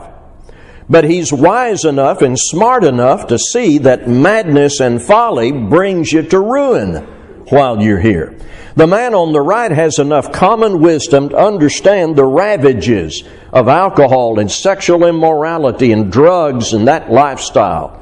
but 0.89 1.03
he's 1.03 1.33
wise 1.33 1.83
enough 1.83 2.21
and 2.21 2.39
smart 2.39 2.85
enough 2.85 3.27
to 3.27 3.37
see 3.37 3.79
that 3.79 4.07
madness 4.07 4.79
and 4.79 5.01
folly 5.01 5.51
brings 5.51 6.13
you 6.13 6.21
to 6.21 6.39
ruin 6.39 7.05
while 7.51 7.81
you're 7.81 7.99
here. 7.99 8.35
The 8.75 8.87
man 8.87 9.13
on 9.13 9.33
the 9.33 9.41
right 9.41 9.71
has 9.71 9.99
enough 9.99 10.31
common 10.31 10.81
wisdom 10.81 11.29
to 11.29 11.37
understand 11.37 12.15
the 12.15 12.25
ravages 12.25 13.23
of 13.51 13.67
alcohol 13.67 14.39
and 14.39 14.49
sexual 14.49 15.05
immorality 15.05 15.91
and 15.91 16.11
drugs 16.11 16.73
and 16.73 16.87
that 16.87 17.11
lifestyle. 17.11 18.01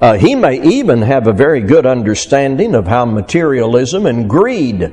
Uh, 0.00 0.14
he 0.18 0.34
may 0.34 0.60
even 0.62 1.02
have 1.02 1.26
a 1.26 1.32
very 1.32 1.60
good 1.60 1.86
understanding 1.86 2.74
of 2.74 2.86
how 2.86 3.04
materialism 3.04 4.04
and 4.04 4.28
greed 4.28 4.92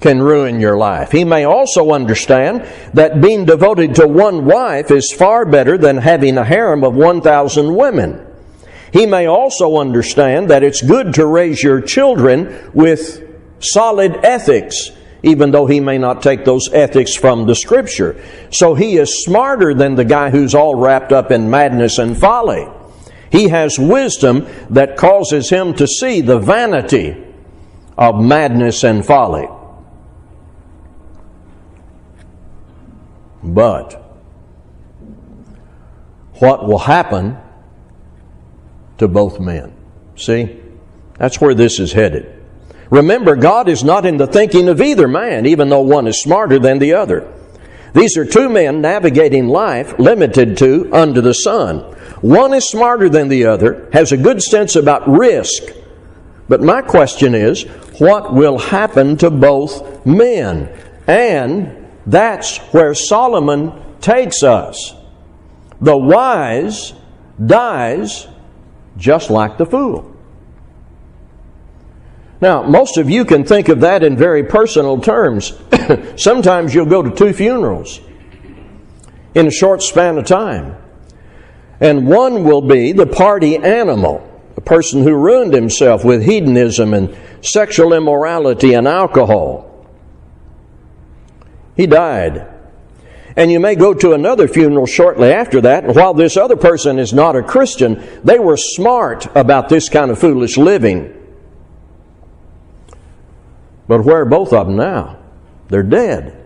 can 0.00 0.22
ruin 0.22 0.60
your 0.60 0.76
life. 0.76 1.10
He 1.10 1.24
may 1.24 1.44
also 1.44 1.92
understand 1.92 2.66
that 2.94 3.20
being 3.20 3.44
devoted 3.44 3.96
to 3.96 4.06
one 4.06 4.44
wife 4.44 4.90
is 4.90 5.12
far 5.12 5.44
better 5.44 5.76
than 5.76 5.98
having 5.98 6.38
a 6.38 6.44
harem 6.44 6.84
of 6.84 6.94
1,000 6.94 7.74
women. 7.74 8.26
He 8.92 9.06
may 9.06 9.26
also 9.26 9.78
understand 9.78 10.50
that 10.50 10.62
it's 10.62 10.82
good 10.82 11.14
to 11.14 11.26
raise 11.26 11.62
your 11.62 11.80
children 11.80 12.70
with 12.74 13.22
solid 13.60 14.24
ethics, 14.24 14.90
even 15.22 15.50
though 15.50 15.66
he 15.66 15.80
may 15.80 15.98
not 15.98 16.22
take 16.22 16.44
those 16.44 16.68
ethics 16.72 17.14
from 17.14 17.46
the 17.46 17.54
Scripture. 17.54 18.20
So 18.50 18.74
he 18.74 18.96
is 18.96 19.24
smarter 19.24 19.74
than 19.74 19.94
the 19.94 20.04
guy 20.04 20.30
who's 20.30 20.54
all 20.54 20.74
wrapped 20.74 21.12
up 21.12 21.30
in 21.30 21.50
madness 21.50 21.98
and 21.98 22.18
folly. 22.18 22.66
He 23.30 23.48
has 23.48 23.78
wisdom 23.78 24.48
that 24.70 24.96
causes 24.96 25.50
him 25.50 25.74
to 25.74 25.86
see 25.86 26.20
the 26.20 26.38
vanity 26.38 27.16
of 27.96 28.20
madness 28.20 28.82
and 28.82 29.06
folly. 29.06 29.48
But 33.42 33.94
what 36.40 36.66
will 36.66 36.78
happen 36.78 37.38
to 39.00 39.08
both 39.08 39.40
men? 39.40 39.74
See? 40.16 40.60
That's 41.18 41.40
where 41.40 41.54
this 41.54 41.80
is 41.80 41.92
headed. 41.92 42.36
Remember, 42.90 43.36
God 43.36 43.68
is 43.68 43.84
not 43.84 44.06
in 44.06 44.16
the 44.16 44.26
thinking 44.26 44.68
of 44.68 44.80
either 44.80 45.06
man, 45.06 45.46
even 45.46 45.68
though 45.68 45.82
one 45.82 46.06
is 46.06 46.22
smarter 46.22 46.58
than 46.58 46.78
the 46.78 46.94
other. 46.94 47.30
These 47.92 48.16
are 48.16 48.24
two 48.24 48.48
men 48.48 48.80
navigating 48.80 49.48
life 49.48 49.98
limited 49.98 50.56
to 50.58 50.90
under 50.92 51.20
the 51.20 51.34
sun. 51.34 51.78
One 52.20 52.54
is 52.54 52.68
smarter 52.68 53.08
than 53.08 53.28
the 53.28 53.46
other, 53.46 53.88
has 53.92 54.12
a 54.12 54.16
good 54.16 54.42
sense 54.42 54.76
about 54.76 55.08
risk. 55.08 55.62
But 56.48 56.62
my 56.62 56.82
question 56.82 57.34
is, 57.34 57.62
what 57.98 58.32
will 58.34 58.58
happen 58.58 59.16
to 59.18 59.30
both 59.30 60.04
men? 60.04 60.68
And 61.06 61.88
that's 62.06 62.58
where 62.72 62.94
Solomon 62.94 63.72
takes 64.00 64.42
us. 64.42 64.94
The 65.80 65.96
wise 65.96 66.92
dies 67.44 68.26
just 69.00 69.30
like 69.30 69.58
the 69.58 69.66
fool. 69.66 70.14
Now, 72.40 72.62
most 72.62 72.96
of 72.96 73.10
you 73.10 73.24
can 73.24 73.44
think 73.44 73.68
of 73.68 73.80
that 73.80 74.02
in 74.02 74.16
very 74.16 74.44
personal 74.44 75.00
terms. 75.00 75.52
Sometimes 76.16 76.74
you'll 76.74 76.86
go 76.86 77.02
to 77.02 77.10
two 77.10 77.32
funerals 77.32 78.00
in 79.34 79.46
a 79.46 79.50
short 79.50 79.82
span 79.82 80.18
of 80.18 80.26
time. 80.26 80.76
And 81.80 82.06
one 82.06 82.44
will 82.44 82.62
be 82.62 82.92
the 82.92 83.06
party 83.06 83.56
animal. 83.56 84.26
the 84.54 84.60
person 84.60 85.02
who 85.02 85.14
ruined 85.14 85.54
himself 85.54 86.04
with 86.04 86.22
hedonism 86.22 86.92
and 86.92 87.16
sexual 87.40 87.94
immorality 87.94 88.74
and 88.74 88.86
alcohol. 88.86 89.86
He 91.76 91.86
died. 91.86 92.46
And 93.36 93.50
you 93.50 93.60
may 93.60 93.76
go 93.76 93.94
to 93.94 94.12
another 94.12 94.48
funeral 94.48 94.86
shortly 94.86 95.32
after 95.32 95.60
that, 95.60 95.84
and 95.84 95.94
while 95.94 96.14
this 96.14 96.36
other 96.36 96.56
person 96.56 96.98
is 96.98 97.12
not 97.12 97.36
a 97.36 97.42
Christian, 97.42 98.02
they 98.24 98.38
were 98.38 98.56
smart 98.56 99.26
about 99.36 99.68
this 99.68 99.88
kind 99.88 100.10
of 100.10 100.18
foolish 100.18 100.56
living. 100.56 101.16
But 103.86 104.04
where 104.04 104.22
are 104.22 104.26
both 104.26 104.52
of 104.52 104.66
them 104.66 104.76
now? 104.76 105.18
They're 105.68 105.82
dead. 105.82 106.36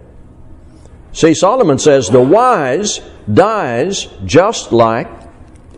See, 1.12 1.34
Solomon 1.34 1.78
says 1.78 2.08
the 2.08 2.20
wise 2.20 3.00
dies 3.32 4.08
just 4.24 4.72
like 4.72 5.08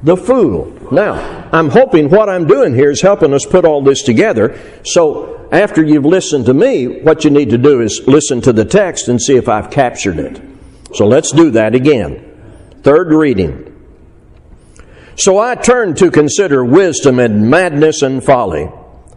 the 0.03 0.17
fool. 0.17 0.73
Now, 0.93 1.49
I'm 1.53 1.69
hoping 1.69 2.09
what 2.09 2.29
I'm 2.29 2.47
doing 2.47 2.75
here 2.75 2.91
is 2.91 3.03
helping 3.03 3.35
us 3.35 3.45
put 3.45 3.65
all 3.65 3.83
this 3.83 4.03
together. 4.03 4.59
So, 4.85 5.49
after 5.53 5.83
you've 5.83 6.05
listened 6.05 6.47
to 6.47 6.55
me, 6.55 7.01
what 7.03 7.25
you 7.25 7.31
need 7.31 7.51
to 7.51 7.59
do 7.59 7.81
is 7.81 8.07
listen 8.07 8.41
to 8.43 8.53
the 8.53 8.65
text 8.65 9.09
and 9.09 9.21
see 9.21 9.37
if 9.37 9.49
I've 9.49 9.71
captured 9.71 10.19
it. 10.19 10.41
So, 10.97 11.07
let's 11.07 11.31
do 11.31 11.51
that 11.53 11.75
again. 11.75 12.23
Third 12.83 13.13
reading. 13.13 13.77
So 15.17 15.39
I 15.39 15.55
turned 15.55 15.97
to 15.99 16.11
consider 16.11 16.63
wisdom 16.63 17.19
and 17.19 17.49
madness 17.49 18.03
and 18.03 18.23
folly. 18.23 18.71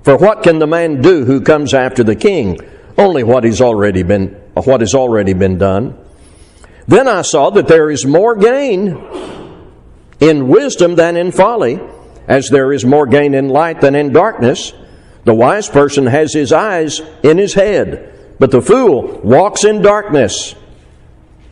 For 0.03 0.17
what 0.17 0.43
can 0.43 0.59
the 0.59 0.67
man 0.67 1.01
do 1.01 1.25
who 1.25 1.41
comes 1.41 1.73
after 1.73 2.03
the 2.03 2.15
king? 2.15 2.57
Only 2.97 3.23
what 3.23 3.43
he's 3.43 3.61
already 3.61 4.03
been 4.03 4.41
uh, 4.55 4.61
what 4.61 4.79
has 4.79 4.95
already 4.95 5.33
been 5.33 5.57
done. 5.57 5.97
Then 6.87 7.07
I 7.07 7.21
saw 7.21 7.49
that 7.51 7.67
there 7.67 7.91
is 7.91 8.05
more 8.05 8.35
gain 8.35 8.97
in 10.19 10.47
wisdom 10.47 10.95
than 10.95 11.17
in 11.17 11.31
folly, 11.31 11.79
as 12.27 12.49
there 12.49 12.73
is 12.73 12.85
more 12.85 13.05
gain 13.05 13.33
in 13.33 13.49
light 13.49 13.81
than 13.81 13.93
in 13.93 14.11
darkness. 14.11 14.73
The 15.25 15.33
wise 15.33 15.69
person 15.69 16.05
has 16.07 16.33
his 16.33 16.51
eyes 16.51 17.01
in 17.23 17.37
his 17.37 17.53
head, 17.53 18.35
but 18.39 18.51
the 18.51 18.61
fool 18.61 19.19
walks 19.21 19.65
in 19.65 19.81
darkness. 19.81 20.55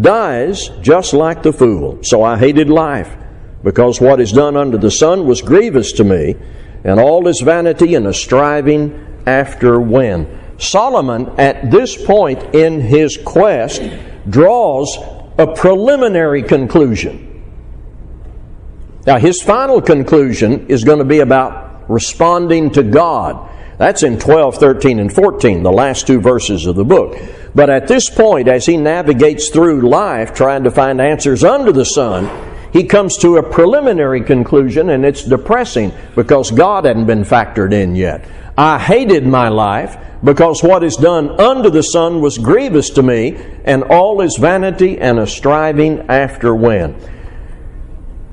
dies 0.00 0.68
just 0.80 1.12
like 1.12 1.42
the 1.42 1.52
fool. 1.52 1.98
So 2.02 2.22
I 2.22 2.38
hated 2.38 2.68
life, 2.68 3.14
because 3.62 4.00
what 4.00 4.20
is 4.20 4.32
done 4.32 4.56
under 4.56 4.78
the 4.78 4.90
sun 4.90 5.26
was 5.26 5.42
grievous 5.42 5.92
to 5.92 6.04
me, 6.04 6.36
and 6.84 7.00
all 7.00 7.26
is 7.26 7.40
vanity 7.40 7.94
and 7.94 8.06
a 8.06 8.14
striving 8.14 9.22
after 9.26 9.80
wind. 9.80 10.26
Solomon, 10.58 11.28
at 11.38 11.70
this 11.70 11.96
point 11.96 12.54
in 12.54 12.80
his 12.80 13.16
quest, 13.16 13.82
draws 14.28 14.96
a 15.38 15.46
preliminary 15.46 16.42
conclusion. 16.42 17.24
Now, 19.06 19.18
his 19.18 19.40
final 19.40 19.80
conclusion 19.80 20.66
is 20.66 20.84
going 20.84 20.98
to 20.98 21.04
be 21.04 21.20
about 21.20 21.88
responding 21.88 22.70
to 22.72 22.82
God. 22.82 23.48
That's 23.78 24.02
in 24.02 24.18
12, 24.18 24.56
13, 24.56 24.98
and 24.98 25.12
14, 25.12 25.62
the 25.62 25.70
last 25.70 26.06
two 26.06 26.20
verses 26.20 26.66
of 26.66 26.74
the 26.74 26.84
book. 26.84 27.16
But 27.54 27.70
at 27.70 27.86
this 27.86 28.10
point, 28.10 28.48
as 28.48 28.66
he 28.66 28.76
navigates 28.76 29.50
through 29.50 29.88
life 29.88 30.34
trying 30.34 30.64
to 30.64 30.70
find 30.70 31.00
answers 31.00 31.44
under 31.44 31.70
the 31.70 31.84
sun, 31.84 32.28
he 32.72 32.84
comes 32.84 33.16
to 33.18 33.36
a 33.36 33.50
preliminary 33.50 34.22
conclusion, 34.22 34.90
and 34.90 35.04
it's 35.04 35.22
depressing 35.22 35.92
because 36.16 36.50
God 36.50 36.84
hadn't 36.84 37.06
been 37.06 37.22
factored 37.22 37.72
in 37.72 37.94
yet. 37.94 38.28
I 38.58 38.78
hated 38.78 39.24
my 39.24 39.48
life 39.48 39.96
because 40.24 40.62
what 40.62 40.82
is 40.82 40.96
done 40.96 41.40
under 41.40 41.70
the 41.70 41.82
sun 41.82 42.20
was 42.20 42.36
grievous 42.36 42.90
to 42.90 43.02
me, 43.02 43.36
and 43.64 43.84
all 43.84 44.20
is 44.20 44.36
vanity 44.36 44.98
and 44.98 45.20
a 45.20 45.26
striving 45.26 46.00
after 46.10 46.52
wind. 46.52 46.96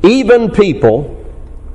Even 0.01 0.49
people 0.49 1.23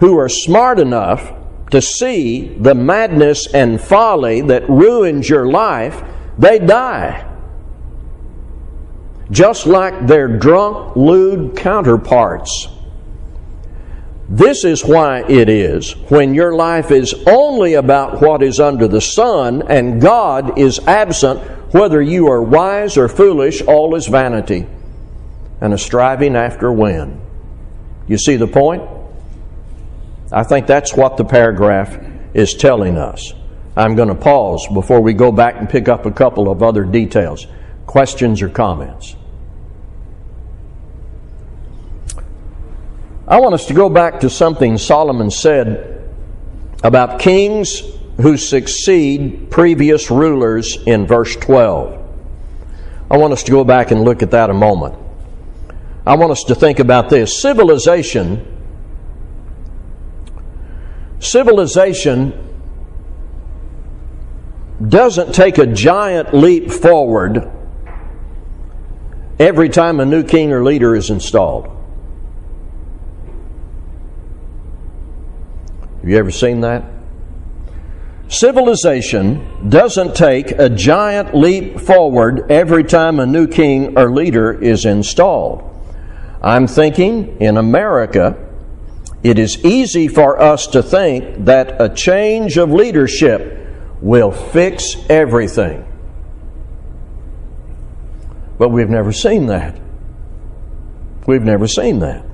who 0.01 0.19
are 0.19 0.29
smart 0.29 0.81
enough 0.81 1.33
to 1.71 1.81
see 1.81 2.49
the 2.49 2.75
madness 2.75 3.47
and 3.53 3.81
folly 3.81 4.41
that 4.43 4.69
ruins 4.69 5.29
your 5.29 5.47
life, 5.47 6.03
they 6.39 6.59
die. 6.59 7.27
Just 9.31 9.67
like 9.67 10.07
their 10.07 10.27
drunk, 10.27 10.97
lewd 10.97 11.57
counterparts. 11.57 12.69
This 14.29 14.65
is 14.65 14.85
why 14.85 15.25
it 15.29 15.49
is 15.49 15.93
when 16.09 16.35
your 16.35 16.55
life 16.55 16.91
is 16.91 17.15
only 17.27 17.75
about 17.75 18.21
what 18.21 18.43
is 18.43 18.61
under 18.61 18.87
the 18.87 19.01
sun 19.01 19.63
and 19.69 20.01
God 20.01 20.59
is 20.59 20.79
absent, 20.81 21.41
whether 21.73 22.01
you 22.01 22.29
are 22.29 22.43
wise 22.43 22.97
or 22.97 23.09
foolish, 23.09 23.61
all 23.63 23.95
is 23.97 24.07
vanity 24.07 24.67
and 25.61 25.75
a 25.75 25.79
striving 25.79 26.37
after 26.37 26.73
wind. 26.73 27.21
You 28.09 28.19
see 28.19 28.37
the 28.37 28.47
point? 28.47 28.83
I 30.33 30.45
think 30.45 30.67
that's 30.67 30.95
what 30.95 31.17
the 31.17 31.25
paragraph 31.25 31.99
is 32.35 32.55
telling 32.55 32.97
us. 32.97 33.33
I'm 33.77 33.97
going 33.97 34.09
to 34.09 34.15
pause 34.15 34.67
before 34.73 35.01
we 35.01 35.13
go 35.13 35.33
back 35.33 35.57
and 35.57 35.69
pick 35.69 35.89
up 35.89 36.07
a 36.07 36.11
couple 36.11 36.51
of 36.51 36.63
other 36.63 36.85
details. 36.85 37.47
Questions 37.87 38.43
or 38.43 38.49
comments? 38.49 39.17
I 43.27 43.39
want 43.39 43.55
us 43.55 43.67
to 43.67 43.75
go 43.75 43.89
back 43.89 44.21
to 44.21 44.31
something 44.31 44.77
Solomon 44.77 45.31
said 45.31 46.11
about 46.83 47.21
kings 47.21 47.83
who 48.21 48.37
succeed 48.37 49.51
previous 49.51 50.11
rulers 50.11 50.77
in 50.87 51.07
verse 51.07 51.37
12. 51.37 51.97
I 53.11 53.17
want 53.17 53.33
us 53.33 53.43
to 53.45 53.53
go 53.53 53.65
back 53.65 53.91
and 53.91 54.03
look 54.03 54.23
at 54.23 54.33
that 54.33 54.51
a 54.51 54.55
moment. 54.55 54.97
I 56.07 56.15
want 56.17 56.33
us 56.33 56.45
to 56.45 56.55
think 56.55 56.79
about 56.79 57.09
this. 57.09 57.41
Civilization, 57.41 58.47
civilization 61.21 62.49
doesn't 64.87 65.35
take 65.35 65.59
a 65.59 65.67
giant 65.67 66.35
leap 66.35 66.71
forward 66.71 67.51
every 69.39 69.69
time 69.69 70.01
a 70.01 70.07
new 70.07 70.25
king 70.25 70.53
or 70.53 70.65
leader 70.65 70.97
is 70.97 71.11
installed. 71.11 71.67
Have 76.01 76.09
you 76.09 76.17
ever 76.17 76.31
seen 76.31 76.61
that? 76.61 76.85
Civilization 78.29 79.69
doesn't 79.69 80.15
take 80.15 80.53
a 80.53 80.71
giant 80.71 81.35
leap 81.35 81.79
forward 81.79 82.51
every 82.51 82.85
time 82.85 83.21
a 83.21 83.27
new 83.27 83.47
king 83.47 83.99
or 83.99 84.11
leader 84.11 84.53
is 84.53 84.87
installed. 84.87 85.63
I'm 86.41 86.67
thinking 86.67 87.39
in 87.41 87.59
America, 87.59 88.50
it 89.23 89.39
is 89.39 89.65
easy 89.65 90.09
for 90.09 90.41
us 90.41 90.67
to 90.69 90.83
think 90.83 91.45
that 91.45 91.81
a 91.81 91.89
change 91.89 92.57
of 92.57 92.73
leadership 92.73 93.69
will 94.01 94.33
fix 94.33 94.97
everything. 95.11 95.87
But 98.59 98.71
we've 98.71 98.89
never 98.89 99.13
seen 99.13 99.47
that. 99.47 99.79
We've 101.27 101.43
never 101.43 101.67
seen 101.67 101.99
that. 102.01 102.25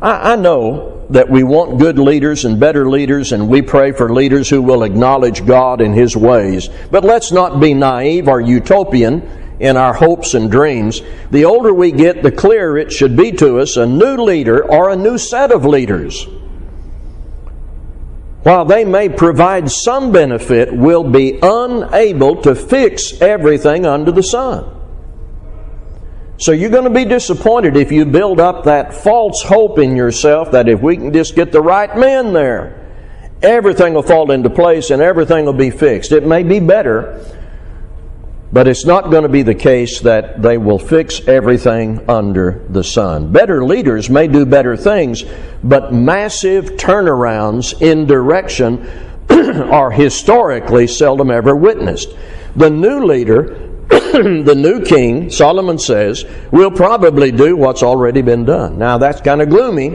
I, 0.00 0.32
I 0.32 0.36
know 0.36 1.06
that 1.10 1.28
we 1.30 1.42
want 1.42 1.78
good 1.78 1.98
leaders 1.98 2.44
and 2.44 2.60
better 2.60 2.88
leaders, 2.88 3.32
and 3.32 3.48
we 3.48 3.62
pray 3.62 3.92
for 3.92 4.12
leaders 4.12 4.48
who 4.48 4.62
will 4.62 4.82
acknowledge 4.82 5.44
God 5.46 5.80
in 5.80 5.92
His 5.92 6.16
ways. 6.16 6.68
But 6.90 7.04
let's 7.04 7.32
not 7.32 7.60
be 7.60 7.74
naive 7.74 8.28
or 8.28 8.40
utopian 8.40 9.47
in 9.60 9.76
our 9.76 9.94
hopes 9.94 10.34
and 10.34 10.50
dreams. 10.50 11.02
The 11.30 11.44
older 11.44 11.72
we 11.72 11.92
get, 11.92 12.22
the 12.22 12.32
clearer 12.32 12.78
it 12.78 12.92
should 12.92 13.16
be 13.16 13.32
to 13.32 13.58
us 13.58 13.76
a 13.76 13.86
new 13.86 14.16
leader 14.16 14.64
or 14.64 14.90
a 14.90 14.96
new 14.96 15.18
set 15.18 15.50
of 15.50 15.64
leaders. 15.64 16.26
While 18.42 18.64
they 18.64 18.84
may 18.84 19.08
provide 19.08 19.70
some 19.70 20.12
benefit, 20.12 20.72
will 20.72 21.04
be 21.04 21.38
unable 21.42 22.40
to 22.42 22.54
fix 22.54 23.20
everything 23.20 23.84
under 23.84 24.12
the 24.12 24.22
sun. 24.22 24.74
So 26.38 26.52
you're 26.52 26.70
going 26.70 26.84
to 26.84 26.90
be 26.90 27.04
disappointed 27.04 27.76
if 27.76 27.90
you 27.90 28.04
build 28.04 28.38
up 28.38 28.64
that 28.64 28.94
false 28.94 29.42
hope 29.42 29.80
in 29.80 29.96
yourself 29.96 30.52
that 30.52 30.68
if 30.68 30.80
we 30.80 30.96
can 30.96 31.12
just 31.12 31.34
get 31.34 31.50
the 31.50 31.60
right 31.60 31.94
men 31.96 32.32
there, 32.32 32.86
everything 33.42 33.92
will 33.92 34.02
fall 34.02 34.30
into 34.30 34.48
place 34.48 34.90
and 34.90 35.02
everything 35.02 35.44
will 35.44 35.52
be 35.52 35.70
fixed. 35.70 36.12
It 36.12 36.24
may 36.24 36.44
be 36.44 36.60
better 36.60 37.37
But 38.50 38.66
it's 38.66 38.86
not 38.86 39.10
going 39.10 39.24
to 39.24 39.28
be 39.28 39.42
the 39.42 39.54
case 39.54 40.00
that 40.00 40.40
they 40.40 40.56
will 40.56 40.78
fix 40.78 41.20
everything 41.28 42.08
under 42.08 42.64
the 42.70 42.82
sun. 42.82 43.30
Better 43.30 43.62
leaders 43.62 44.08
may 44.08 44.26
do 44.26 44.46
better 44.46 44.76
things, 44.76 45.24
but 45.62 45.92
massive 45.92 46.70
turnarounds 46.72 47.80
in 47.82 48.06
direction 48.06 48.88
are 49.30 49.90
historically 49.90 50.86
seldom 50.86 51.30
ever 51.30 51.54
witnessed. 51.54 52.16
The 52.56 52.70
new 52.70 53.04
leader, 53.04 53.70
the 53.88 54.54
new 54.56 54.82
king, 54.82 55.28
Solomon 55.30 55.78
says, 55.78 56.24
will 56.50 56.70
probably 56.70 57.30
do 57.30 57.54
what's 57.54 57.82
already 57.82 58.22
been 58.22 58.46
done. 58.46 58.78
Now 58.78 58.96
that's 58.96 59.20
kind 59.20 59.42
of 59.42 59.50
gloomy, 59.50 59.90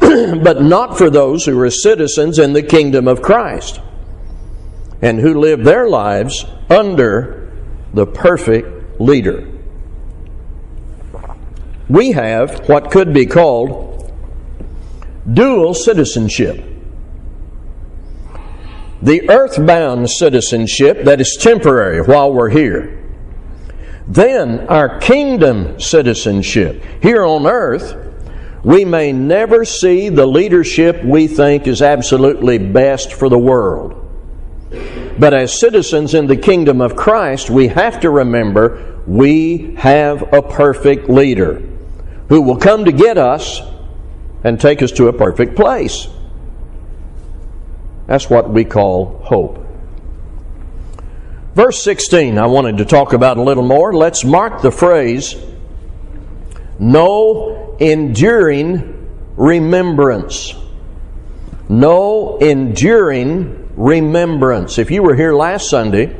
but 0.00 0.62
not 0.62 0.96
for 0.96 1.10
those 1.10 1.44
who 1.44 1.60
are 1.60 1.70
citizens 1.70 2.38
in 2.38 2.54
the 2.54 2.62
kingdom 2.62 3.06
of 3.06 3.20
Christ 3.20 3.82
and 5.02 5.20
who 5.20 5.38
live 5.38 5.62
their 5.62 5.90
lives 5.90 6.46
under 6.68 7.52
the 7.94 8.06
perfect 8.06 9.00
leader. 9.00 9.48
We 11.88 12.12
have 12.12 12.68
what 12.68 12.90
could 12.90 13.12
be 13.14 13.26
called 13.26 14.12
dual 15.32 15.74
citizenship. 15.74 16.64
The 19.02 19.28
earthbound 19.30 20.10
citizenship 20.10 21.04
that 21.04 21.20
is 21.20 21.36
temporary 21.40 22.00
while 22.00 22.32
we're 22.32 22.48
here. 22.48 23.04
Then 24.08 24.68
our 24.68 24.98
kingdom 24.98 25.80
citizenship. 25.80 26.82
Here 27.02 27.24
on 27.24 27.46
earth, 27.46 27.94
we 28.64 28.84
may 28.84 29.12
never 29.12 29.64
see 29.64 30.08
the 30.08 30.26
leadership 30.26 31.04
we 31.04 31.28
think 31.28 31.66
is 31.66 31.82
absolutely 31.82 32.58
best 32.58 33.12
for 33.12 33.28
the 33.28 33.38
world. 33.38 34.02
But 35.18 35.32
as 35.32 35.58
citizens 35.58 36.14
in 36.14 36.26
the 36.26 36.36
kingdom 36.36 36.80
of 36.80 36.94
Christ, 36.94 37.48
we 37.48 37.68
have 37.68 38.00
to 38.00 38.10
remember 38.10 39.02
we 39.06 39.74
have 39.76 40.32
a 40.34 40.42
perfect 40.42 41.08
leader 41.08 41.62
who 42.28 42.42
will 42.42 42.56
come 42.58 42.84
to 42.84 42.92
get 42.92 43.16
us 43.16 43.60
and 44.44 44.60
take 44.60 44.82
us 44.82 44.92
to 44.92 45.08
a 45.08 45.12
perfect 45.12 45.56
place. 45.56 46.08
That's 48.06 48.28
what 48.28 48.50
we 48.50 48.64
call 48.64 49.18
hope. 49.24 49.64
Verse 51.54 51.82
16, 51.82 52.36
I 52.38 52.46
wanted 52.46 52.78
to 52.78 52.84
talk 52.84 53.12
about 53.14 53.38
a 53.38 53.42
little 53.42 53.64
more. 53.64 53.94
Let's 53.94 54.24
mark 54.24 54.60
the 54.60 54.70
phrase, 54.70 55.34
no 56.78 57.76
enduring 57.80 59.32
remembrance. 59.36 60.54
No 61.68 62.38
enduring 62.38 63.72
remembrance. 63.76 64.78
If 64.78 64.90
you 64.90 65.02
were 65.02 65.16
here 65.16 65.34
last 65.34 65.68
Sunday, 65.68 66.14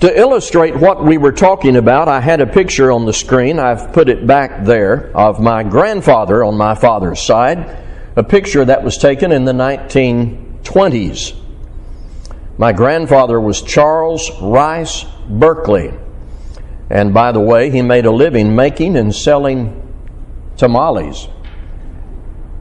to 0.00 0.18
illustrate 0.18 0.76
what 0.76 1.04
we 1.04 1.16
were 1.16 1.32
talking 1.32 1.76
about, 1.76 2.08
I 2.08 2.20
had 2.20 2.40
a 2.40 2.46
picture 2.46 2.90
on 2.90 3.06
the 3.06 3.12
screen. 3.12 3.58
I've 3.58 3.92
put 3.92 4.08
it 4.08 4.26
back 4.26 4.64
there 4.64 5.16
of 5.16 5.40
my 5.40 5.62
grandfather 5.62 6.44
on 6.44 6.56
my 6.56 6.74
father's 6.74 7.20
side, 7.20 7.78
a 8.14 8.22
picture 8.22 8.64
that 8.64 8.84
was 8.84 8.98
taken 8.98 9.32
in 9.32 9.44
the 9.44 9.52
1920s. 9.52 11.34
My 12.58 12.72
grandfather 12.72 13.40
was 13.40 13.62
Charles 13.62 14.30
Rice 14.42 15.04
Berkeley. 15.28 15.94
And 16.90 17.14
by 17.14 17.32
the 17.32 17.40
way, 17.40 17.70
he 17.70 17.82
made 17.82 18.06
a 18.06 18.10
living 18.10 18.54
making 18.54 18.96
and 18.96 19.14
selling 19.14 19.82
tamales 20.56 21.28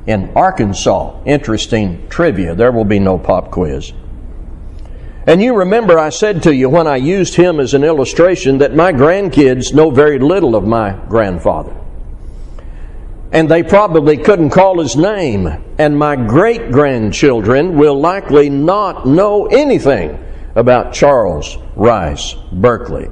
in 0.08 0.32
Arkansas. 0.36 1.22
Interesting 1.26 2.08
trivia. 2.10 2.56
There 2.56 2.72
will 2.72 2.86
be 2.86 3.00
no 3.00 3.18
pop 3.18 3.52
quiz. 3.52 3.94
And 5.28 5.42
you 5.42 5.56
remember 5.56 5.98
I 5.98 6.10
said 6.10 6.44
to 6.44 6.56
you 6.56 6.70
when 6.70 6.86
I 6.86 6.98
used 6.98 7.34
him 7.34 7.60
as 7.60 7.74
an 7.74 7.84
illustration 7.84 8.60
that 8.60 8.76
my 8.76 8.94
grandkids 8.94 9.74
know 9.74 9.90
very 9.90 10.20
little 10.20 10.56
of 10.56 10.66
my 10.66 10.92
grandfather. 11.10 11.76
And 13.32 13.50
they 13.50 13.64
probably 13.64 14.18
couldn't 14.18 14.52
call 14.52 14.80
his 14.80 14.96
name. 14.96 15.48
And 15.80 15.98
my 15.98 16.16
great 16.16 16.72
grandchildren 16.72 17.76
will 17.76 18.00
likely 18.00 18.50
not 18.50 19.08
know 19.08 19.48
anything 19.48 20.24
about 20.54 20.94
Charles 20.94 21.58
Rice 21.76 22.36
Berkeley. 22.52 23.10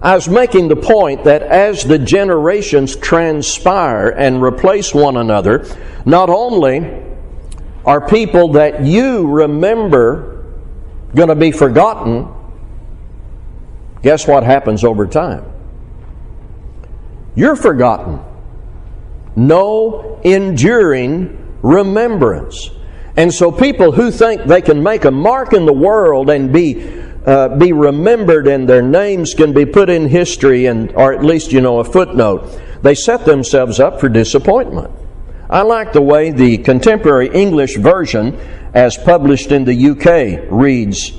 I 0.00 0.14
was 0.14 0.28
making 0.28 0.68
the 0.68 0.76
point 0.76 1.24
that 1.24 1.42
as 1.42 1.82
the 1.82 1.98
generations 1.98 2.94
transpire 2.94 4.10
and 4.10 4.40
replace 4.40 4.94
one 4.94 5.16
another, 5.16 5.66
not 6.04 6.30
only 6.30 7.02
are 7.84 8.06
people 8.06 8.52
that 8.52 8.84
you 8.84 9.26
remember 9.26 10.44
going 11.14 11.30
to 11.30 11.34
be 11.34 11.50
forgotten, 11.50 12.28
guess 14.02 14.28
what 14.28 14.44
happens 14.44 14.84
over 14.84 15.06
time? 15.06 15.44
You're 17.34 17.56
forgotten. 17.56 18.20
No 19.34 20.20
enduring 20.22 21.58
remembrance. 21.62 22.70
And 23.16 23.34
so 23.34 23.50
people 23.50 23.90
who 23.90 24.12
think 24.12 24.44
they 24.44 24.62
can 24.62 24.80
make 24.80 25.04
a 25.04 25.10
mark 25.10 25.52
in 25.52 25.66
the 25.66 25.72
world 25.72 26.30
and 26.30 26.52
be 26.52 27.07
uh, 27.26 27.56
be 27.56 27.72
remembered 27.72 28.46
and 28.46 28.68
their 28.68 28.82
names 28.82 29.34
can 29.34 29.52
be 29.52 29.66
put 29.66 29.90
in 29.90 30.08
history 30.08 30.66
and 30.66 30.92
or 30.92 31.12
at 31.12 31.24
least 31.24 31.52
you 31.52 31.60
know 31.60 31.80
a 31.80 31.84
footnote. 31.84 32.60
They 32.82 32.94
set 32.94 33.24
themselves 33.24 33.80
up 33.80 34.00
for 34.00 34.08
disappointment. 34.08 34.90
I 35.50 35.62
like 35.62 35.92
the 35.92 36.02
way 36.02 36.30
the 36.30 36.58
contemporary 36.58 37.28
english 37.28 37.76
version 37.76 38.38
as 38.74 38.96
published 38.98 39.50
in 39.50 39.64
the 39.64 39.90
uk 39.90 40.50
reads 40.50 41.10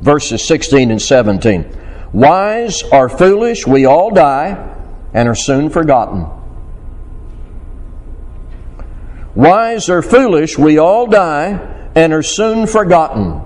verses 0.00 0.44
16 0.44 0.90
and 0.90 1.00
17 1.00 1.64
wise 2.12 2.82
or 2.84 3.08
foolish 3.08 3.66
we 3.66 3.84
all 3.84 4.10
die 4.10 4.72
and 5.12 5.28
are 5.28 5.34
soon 5.34 5.70
forgotten. 5.70 6.26
Wise 9.34 9.88
or 9.88 10.02
foolish 10.02 10.58
we 10.58 10.78
all 10.78 11.06
die 11.06 11.90
and 11.94 12.12
are 12.12 12.22
soon 12.22 12.66
forgotten 12.66 13.45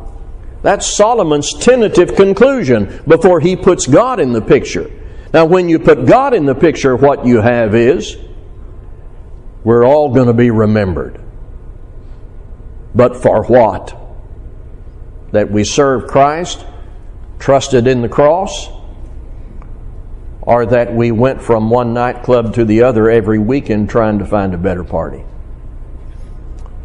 that's 0.62 0.86
Solomon's 0.86 1.54
tentative 1.54 2.16
conclusion 2.16 3.02
before 3.06 3.40
he 3.40 3.56
puts 3.56 3.86
God 3.86 4.20
in 4.20 4.32
the 4.32 4.42
picture. 4.42 4.90
Now, 5.32 5.46
when 5.46 5.68
you 5.68 5.78
put 5.78 6.06
God 6.06 6.34
in 6.34 6.44
the 6.44 6.54
picture, 6.54 6.96
what 6.96 7.24
you 7.24 7.40
have 7.40 7.74
is 7.74 8.16
we're 9.64 9.86
all 9.86 10.12
going 10.12 10.26
to 10.26 10.34
be 10.34 10.50
remembered. 10.50 11.20
But 12.94 13.16
for 13.16 13.44
what? 13.44 13.96
That 15.32 15.50
we 15.50 15.64
serve 15.64 16.08
Christ, 16.08 16.66
trusted 17.38 17.86
in 17.86 18.02
the 18.02 18.08
cross, 18.08 18.68
or 20.42 20.66
that 20.66 20.92
we 20.92 21.12
went 21.12 21.40
from 21.40 21.70
one 21.70 21.94
nightclub 21.94 22.54
to 22.54 22.64
the 22.64 22.82
other 22.82 23.08
every 23.08 23.38
weekend 23.38 23.88
trying 23.88 24.18
to 24.18 24.26
find 24.26 24.52
a 24.52 24.58
better 24.58 24.82
party. 24.82 25.24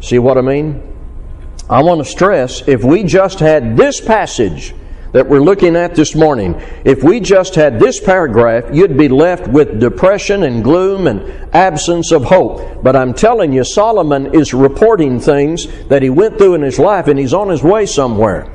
See 0.00 0.18
what 0.18 0.38
I 0.38 0.42
mean? 0.42 0.95
I 1.68 1.82
want 1.82 2.04
to 2.04 2.04
stress 2.04 2.66
if 2.68 2.84
we 2.84 3.02
just 3.02 3.40
had 3.40 3.76
this 3.76 4.00
passage 4.00 4.72
that 5.10 5.28
we're 5.28 5.40
looking 5.40 5.74
at 5.74 5.96
this 5.96 6.14
morning, 6.14 6.60
if 6.84 7.02
we 7.02 7.18
just 7.18 7.56
had 7.56 7.80
this 7.80 7.98
paragraph, 7.98 8.64
you'd 8.72 8.96
be 8.96 9.08
left 9.08 9.48
with 9.48 9.80
depression 9.80 10.44
and 10.44 10.62
gloom 10.62 11.08
and 11.08 11.22
absence 11.54 12.12
of 12.12 12.24
hope. 12.24 12.84
But 12.84 12.94
I'm 12.94 13.14
telling 13.14 13.52
you, 13.52 13.64
Solomon 13.64 14.32
is 14.34 14.54
reporting 14.54 15.18
things 15.18 15.66
that 15.88 16.02
he 16.02 16.10
went 16.10 16.38
through 16.38 16.54
in 16.54 16.62
his 16.62 16.78
life 16.78 17.08
and 17.08 17.18
he's 17.18 17.34
on 17.34 17.48
his 17.48 17.62
way 17.62 17.86
somewhere. 17.86 18.52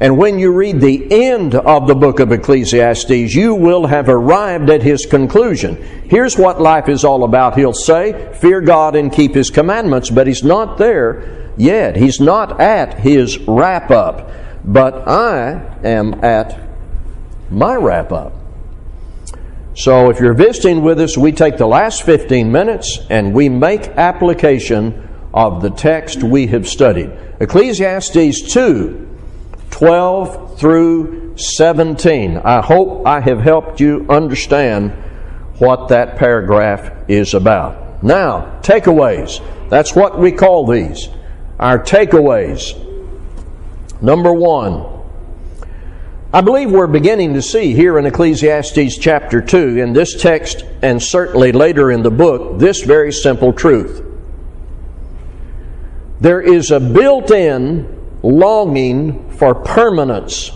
And 0.00 0.16
when 0.16 0.38
you 0.38 0.52
read 0.52 0.80
the 0.80 1.26
end 1.26 1.54
of 1.54 1.86
the 1.86 1.94
book 1.94 2.18
of 2.18 2.32
Ecclesiastes, 2.32 3.34
you 3.34 3.54
will 3.54 3.86
have 3.86 4.08
arrived 4.08 4.70
at 4.70 4.82
his 4.82 5.04
conclusion. 5.04 5.76
Here's 6.08 6.38
what 6.38 6.60
life 6.60 6.88
is 6.88 7.04
all 7.04 7.24
about. 7.24 7.56
He'll 7.56 7.72
say, 7.72 8.32
Fear 8.40 8.62
God 8.62 8.96
and 8.96 9.12
keep 9.12 9.34
his 9.34 9.50
commandments, 9.50 10.10
but 10.10 10.26
he's 10.26 10.42
not 10.42 10.78
there 10.78 11.43
yet. 11.56 11.96
He's 11.96 12.20
not 12.20 12.60
at 12.60 13.00
his 13.00 13.38
wrap 13.38 13.90
up, 13.90 14.30
but 14.64 15.08
I 15.08 15.78
am 15.84 16.24
at 16.24 16.58
my 17.50 17.76
wrap 17.76 18.12
up. 18.12 18.32
So 19.76 20.10
if 20.10 20.20
you're 20.20 20.34
visiting 20.34 20.82
with 20.82 21.00
us, 21.00 21.18
we 21.18 21.32
take 21.32 21.56
the 21.56 21.66
last 21.66 22.04
15 22.04 22.50
minutes 22.50 23.00
and 23.10 23.34
we 23.34 23.48
make 23.48 23.88
application 23.88 25.08
of 25.34 25.62
the 25.62 25.70
text 25.70 26.22
we 26.22 26.46
have 26.48 26.68
studied. 26.68 27.10
Ecclesiastes 27.40 28.52
2 28.52 29.10
12 29.70 30.60
through 30.60 31.36
17. 31.36 32.38
I 32.38 32.60
hope 32.60 33.04
I 33.04 33.18
have 33.18 33.40
helped 33.40 33.80
you 33.80 34.06
understand 34.08 34.92
what 35.58 35.88
that 35.88 36.16
paragraph 36.16 36.92
is 37.08 37.34
about. 37.34 38.04
Now, 38.04 38.60
takeaways. 38.62 39.42
That's 39.68 39.96
what 39.96 40.16
we 40.16 40.30
call 40.30 40.66
these 40.66 41.08
our 41.58 41.78
takeaways. 41.78 42.80
Number 44.00 44.32
one, 44.32 44.94
I 46.32 46.40
believe 46.40 46.70
we're 46.72 46.88
beginning 46.88 47.34
to 47.34 47.42
see 47.42 47.74
here 47.74 47.96
in 47.96 48.06
Ecclesiastes 48.06 48.98
chapter 48.98 49.40
2, 49.40 49.78
in 49.78 49.92
this 49.92 50.20
text 50.20 50.64
and 50.82 51.00
certainly 51.00 51.52
later 51.52 51.92
in 51.92 52.02
the 52.02 52.10
book, 52.10 52.58
this 52.58 52.82
very 52.82 53.12
simple 53.12 53.52
truth. 53.52 54.04
There 56.20 56.40
is 56.40 56.70
a 56.70 56.80
built 56.80 57.30
in 57.30 57.86
longing 58.22 59.30
for 59.30 59.54
permanence 59.54 60.50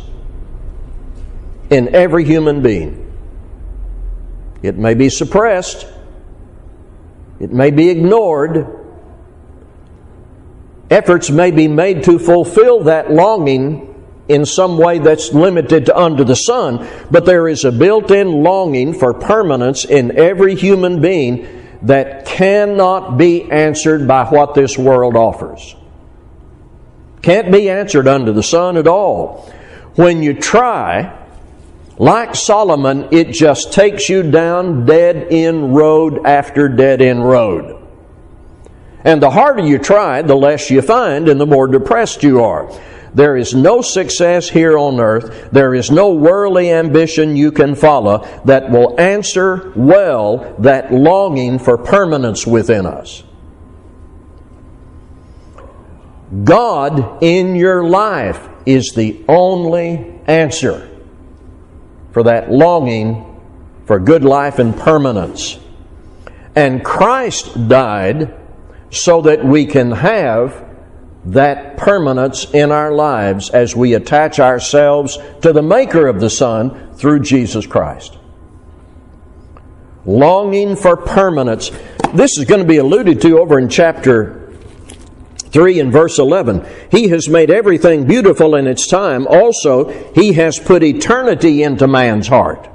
in 1.71 1.95
every 1.95 2.25
human 2.25 2.63
being. 2.63 3.05
It 4.63 4.77
may 4.77 4.95
be 4.95 5.09
suppressed, 5.09 5.87
it 7.39 7.53
may 7.53 7.71
be 7.71 7.89
ignored. 7.89 8.78
Efforts 10.91 11.31
may 11.31 11.51
be 11.51 11.69
made 11.69 12.05
to 12.05 12.19
fulfill 12.19 12.85
that 12.85 13.11
longing 13.11 13.95
in 14.29 14.45
some 14.45 14.79
way 14.79 14.99
that's 14.99 15.33
limited 15.33 15.87
to 15.87 15.97
under 15.97 16.25
the 16.25 16.37
sun, 16.37 16.87
but 17.11 17.25
there 17.25 17.49
is 17.49 17.65
a 17.65 17.73
built 17.73 18.11
in 18.11 18.43
longing 18.43 18.95
for 18.95 19.15
permanence 19.15 19.85
in 19.85 20.19
every 20.19 20.55
human 20.55 21.01
being 21.01 21.47
that 21.83 22.27
cannot 22.27 23.17
be 23.17 23.51
answered 23.51 24.07
by 24.07 24.25
what 24.25 24.55
this 24.55 24.77
world 24.77 25.17
offers. 25.17 25.77
Can't 27.23 27.51
be 27.51 27.69
answered 27.69 28.07
under 28.07 28.33
the 28.33 28.43
sun 28.43 28.77
at 28.77 28.87
all. 28.87 29.53
When 29.95 30.23
you 30.23 30.35
try, 30.35 31.19
like 31.99 32.35
Solomon, 32.35 33.09
it 33.11 33.33
just 33.33 33.73
takes 33.73 34.09
you 34.09 34.31
down 34.31 34.87
dead 34.87 35.29
end 35.31 35.75
road 35.75 36.25
after 36.27 36.69
dead 36.69 37.01
end 37.01 37.27
road. 37.27 37.78
And 39.09 39.23
the 39.23 39.31
harder 39.31 39.63
you 39.63 39.79
try, 39.79 40.21
the 40.21 40.37
less 40.37 40.71
you 40.71 40.83
find 40.83 41.31
and 41.31 41.41
the 41.41 41.47
more 41.47 41.67
depressed 41.67 42.23
you 42.23 42.43
are. 42.43 42.71
There 43.15 43.39
is 43.39 43.55
no 43.55 43.81
success 43.81 44.51
here 44.51 44.77
on 44.77 45.01
earth. 45.01 45.49
There 45.51 45.75
is 45.75 45.91
no 45.91 46.13
worldly 46.13 46.71
ambition 46.71 47.35
you 47.35 47.51
can 47.51 47.75
follow 47.75 48.29
that 48.45 48.71
will 48.71 49.01
answer 49.01 49.73
well 49.75 50.55
that 50.59 50.93
longing 50.93 51.59
for 51.59 51.79
permanence 51.79 52.47
within 52.47 52.85
us. 52.85 53.23
God 56.45 57.23
in 57.23 57.57
your 57.57 57.85
life 57.85 58.47
is 58.67 58.93
the 58.95 59.25
only 59.27 60.21
answer 60.27 60.87
for 62.13 62.25
that 62.25 62.53
longing 62.53 63.41
for 63.87 63.99
good 63.99 64.23
life 64.23 64.59
and 64.59 64.77
permanence. 64.77 65.59
And 66.55 66.85
Christ 66.85 67.69
died 67.69 68.35
so 68.91 69.23
that 69.23 69.45
we 69.45 69.67
can 69.67 69.91
have 69.93 70.65
that 71.27 71.77
permanence 71.77 72.51
in 72.53 72.73
our 72.73 72.93
lives 72.93 73.51
as 73.51 73.77
we 73.77 73.95
attach 73.95 74.41
ourselves 74.41 75.19
to 75.43 75.53
the 75.53 75.63
Maker 75.63 76.07
of 76.07 76.21
the 76.21 76.31
sun 76.31 76.95
through 76.95 77.21
Jesus 77.21 77.67
Christ. 77.67 78.17
Longing 80.07 80.75
for 80.75 80.97
permanence. 80.97 81.71
This 82.15 82.39
is 82.39 82.47
going 82.47 82.63
to 82.63 82.67
be 82.67 82.79
alluded 82.79 83.21
to 83.23 83.39
over 83.39 83.59
in 83.59 83.69
chapter 83.69 84.57
3 85.51 85.81
and 85.81 85.93
verse 85.93 86.19
11. 86.19 86.67
He 86.91 87.09
has 87.09 87.29
made 87.29 87.51
everything 87.51 88.07
beautiful 88.07 88.55
in 88.55 88.67
its 88.67 88.87
time. 88.87 89.27
Also, 89.27 89.91
He 90.15 90.33
has 90.35 90.59
put 90.59 90.83
eternity 90.83 91.63
into 91.63 91.87
man's 91.87 92.29
heart. 92.29 92.71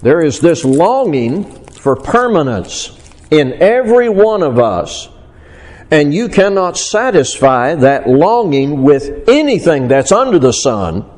There 0.00 0.20
is 0.20 0.38
this 0.38 0.64
longing 0.64 1.44
for 1.72 1.96
permanence 1.96 2.97
in 3.30 3.54
every 3.54 4.08
one 4.08 4.42
of 4.42 4.58
us 4.58 5.08
and 5.90 6.12
you 6.12 6.28
cannot 6.28 6.76
satisfy 6.76 7.74
that 7.74 8.08
longing 8.08 8.82
with 8.82 9.28
anything 9.28 9.88
that's 9.88 10.12
under 10.12 10.38
the 10.38 10.52
sun, 10.52 11.08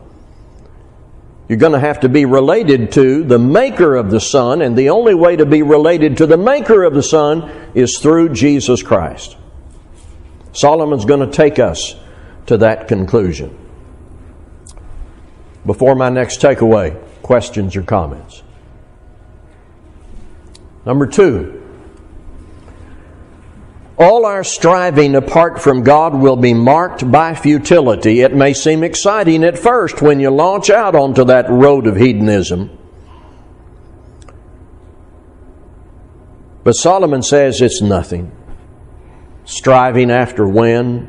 you're 1.49 1.59
going 1.59 1.73
to 1.73 1.81
have 1.81 2.01
to 2.01 2.09
be 2.09 2.25
related 2.25 2.93
to 2.93 3.25
the 3.25 3.39
maker 3.39 3.97
of 3.97 4.13
the 4.13 4.21
sun, 4.21 4.63
and 4.63 4.77
the 4.77 4.91
only 4.91 5.15
way 5.15 5.35
to 5.35 5.45
be 5.45 5.63
related 5.63 6.19
to 6.19 6.27
the 6.27 6.37
maker 6.37 6.85
of 6.85 6.95
the 6.95 7.03
sun 7.03 7.51
is 7.75 7.99
through 7.99 8.29
Jesus 8.33 8.85
Christ. 8.85 9.37
Solomon's 10.53 11.05
going 11.05 11.29
to 11.29 11.37
take 11.37 11.59
us 11.59 11.97
to 12.47 12.59
that 12.59 12.87
conclusion. 12.87 13.57
Before 15.67 15.97
my 15.97 16.09
next 16.09 16.41
takeaway, 16.41 16.97
questions 17.23 17.75
or 17.75 17.83
comments? 17.83 18.45
Number 20.87 21.07
two, 21.07 21.60
all 24.01 24.25
our 24.25 24.43
striving 24.43 25.15
apart 25.15 25.61
from 25.61 25.83
God 25.83 26.15
will 26.15 26.37
be 26.37 26.55
marked 26.55 27.09
by 27.13 27.35
futility. 27.35 28.23
It 28.23 28.35
may 28.35 28.55
seem 28.55 28.83
exciting 28.83 29.45
at 29.45 29.59
first 29.59 30.01
when 30.01 30.21
you 30.21 30.31
launch 30.31 30.71
out 30.71 30.95
onto 30.95 31.23
that 31.25 31.51
road 31.51 31.87
of 31.87 31.97
hedonism. 31.97 32.79
But 36.65 36.73
Solomon 36.73 37.23
says 37.23 37.61
it's 37.61 37.83
nothing. 37.83 38.33
Striving 39.45 40.11
after 40.11 40.49
when? 40.49 41.09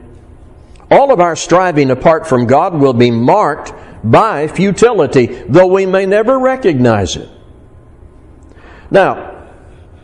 All 0.89 1.13
of 1.13 1.21
our 1.21 1.37
striving 1.37 1.91
apart 1.91 2.27
from 2.27 2.45
God 2.45 2.73
will 2.73 2.93
be 2.93 3.09
marked 3.09 3.73
by 4.03 4.49
futility, 4.49 5.27
though 5.27 5.67
we 5.67 5.85
may 5.85 6.05
never 6.05 6.37
recognize 6.37 7.15
it. 7.15 7.29
Now, 8.89 9.30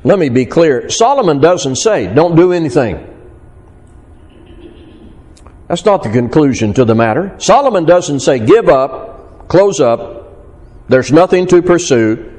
let 0.03 0.19
me 0.19 0.29
be 0.29 0.45
clear. 0.45 0.89
Solomon 0.89 1.39
doesn't 1.39 1.77
say, 1.77 2.13
don't 2.13 2.35
do 2.35 2.53
anything. 2.53 3.13
That's 5.67 5.83
not 5.83 6.03
the 6.03 6.09
conclusion 6.09 6.73
to 6.75 6.85
the 6.85 6.95
matter. 6.95 7.35
Solomon 7.39 7.85
doesn't 7.85 8.21
say, 8.21 8.39
give 8.39 8.69
up, 8.69 9.49
close 9.49 9.79
up, 9.79 10.17
there's 10.87 11.11
nothing 11.11 11.47
to 11.47 11.61
pursue, 11.61 12.33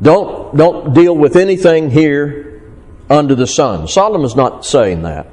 don't, 0.00 0.56
don't 0.56 0.92
deal 0.92 1.16
with 1.16 1.36
anything 1.36 1.90
here 1.90 2.62
under 3.08 3.36
the 3.36 3.46
sun. 3.46 3.86
Solomon's 3.86 4.34
not 4.34 4.64
saying 4.64 5.02
that. 5.02 5.28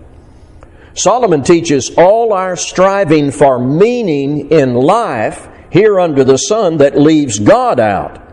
Solomon 0.94 1.44
teaches 1.44 1.92
all 1.98 2.34
our 2.34 2.56
striving 2.56 3.32
for 3.32 3.58
meaning 3.58 4.52
in 4.52 4.76
life 4.76 5.48
here 5.72 6.00
under 6.00 6.24
the 6.24 6.38
sun 6.38 6.78
that 6.78 7.00
leaves 7.00 7.40
God 7.40 7.80
out 7.80 8.29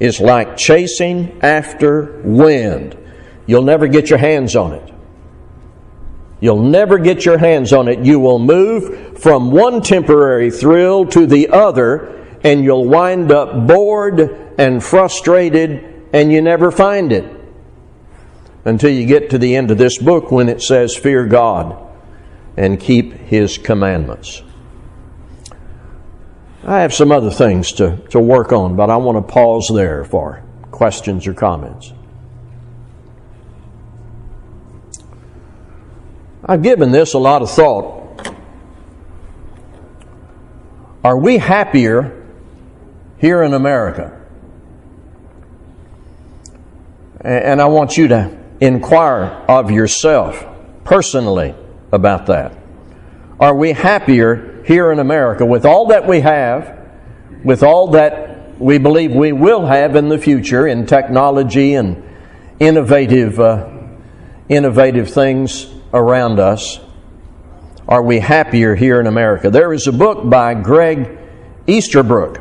is 0.00 0.20
like 0.20 0.56
chasing 0.56 1.40
after 1.42 2.20
wind. 2.22 2.96
You'll 3.46 3.62
never 3.62 3.86
get 3.86 4.10
your 4.10 4.18
hands 4.18 4.56
on 4.56 4.72
it. 4.72 4.92
You'll 6.40 6.62
never 6.62 6.98
get 6.98 7.24
your 7.24 7.38
hands 7.38 7.72
on 7.72 7.88
it. 7.88 8.00
You 8.00 8.20
will 8.20 8.38
move 8.38 9.18
from 9.18 9.50
one 9.50 9.80
temporary 9.80 10.50
thrill 10.50 11.06
to 11.06 11.26
the 11.26 11.48
other, 11.48 12.26
and 12.44 12.62
you'll 12.62 12.86
wind 12.86 13.32
up 13.32 13.66
bored 13.66 14.20
and 14.58 14.82
frustrated, 14.84 16.08
and 16.12 16.30
you 16.30 16.42
never 16.42 16.70
find 16.70 17.12
it 17.12 17.24
until 18.64 18.90
you 18.90 19.06
get 19.06 19.30
to 19.30 19.38
the 19.38 19.56
end 19.56 19.70
of 19.70 19.78
this 19.78 19.96
book 19.96 20.30
when 20.30 20.48
it 20.48 20.60
says, 20.60 20.94
Fear 20.94 21.26
God 21.26 21.86
and 22.56 22.78
keep 22.80 23.12
His 23.12 23.58
commandments. 23.58 24.42
I 26.68 26.80
have 26.80 26.92
some 26.92 27.12
other 27.12 27.30
things 27.30 27.70
to, 27.74 27.96
to 28.10 28.18
work 28.18 28.50
on, 28.50 28.74
but 28.74 28.90
I 28.90 28.96
want 28.96 29.24
to 29.24 29.32
pause 29.32 29.70
there 29.72 30.04
for 30.04 30.42
questions 30.72 31.24
or 31.28 31.32
comments. 31.32 31.92
I've 36.44 36.62
given 36.62 36.90
this 36.90 37.14
a 37.14 37.18
lot 37.18 37.42
of 37.42 37.52
thought. 37.52 38.34
Are 41.04 41.16
we 41.16 41.38
happier 41.38 42.26
here 43.18 43.44
in 43.44 43.54
America? 43.54 44.20
And 47.20 47.62
I 47.62 47.66
want 47.66 47.96
you 47.96 48.08
to 48.08 48.36
inquire 48.60 49.44
of 49.48 49.70
yourself 49.70 50.44
personally 50.82 51.54
about 51.92 52.26
that. 52.26 52.55
Are 53.38 53.54
we 53.54 53.72
happier 53.72 54.62
here 54.64 54.90
in 54.90 54.98
America 54.98 55.44
with 55.44 55.66
all 55.66 55.88
that 55.88 56.06
we 56.06 56.20
have, 56.20 56.78
with 57.44 57.62
all 57.62 57.88
that 57.88 58.58
we 58.58 58.78
believe 58.78 59.12
we 59.12 59.32
will 59.32 59.66
have 59.66 59.94
in 59.94 60.08
the 60.08 60.16
future 60.16 60.66
in 60.66 60.86
technology 60.86 61.74
and 61.74 62.02
innovative, 62.58 63.38
uh, 63.38 63.68
innovative 64.48 65.10
things 65.10 65.66
around 65.92 66.38
us, 66.38 66.80
are 67.86 68.02
we 68.02 68.20
happier 68.20 68.74
here 68.74 69.00
in 69.00 69.06
America? 69.06 69.50
There 69.50 69.74
is 69.74 69.86
a 69.86 69.92
book 69.92 70.28
by 70.28 70.54
Greg 70.54 71.18
Easterbrook 71.66 72.40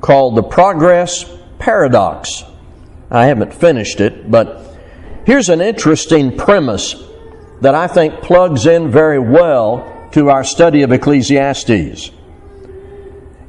called 0.00 0.34
The 0.34 0.42
Progress 0.42 1.30
Paradox. 1.58 2.42
I 3.10 3.26
haven't 3.26 3.52
finished 3.52 4.00
it, 4.00 4.30
but 4.30 4.78
here's 5.26 5.50
an 5.50 5.60
interesting 5.60 6.38
premise 6.38 6.94
that 7.60 7.74
I 7.74 7.86
think 7.86 8.22
plugs 8.22 8.66
in 8.66 8.90
very 8.90 9.18
well 9.18 10.08
to 10.12 10.28
our 10.28 10.44
study 10.44 10.82
of 10.82 10.92
Ecclesiastes. 10.92 12.10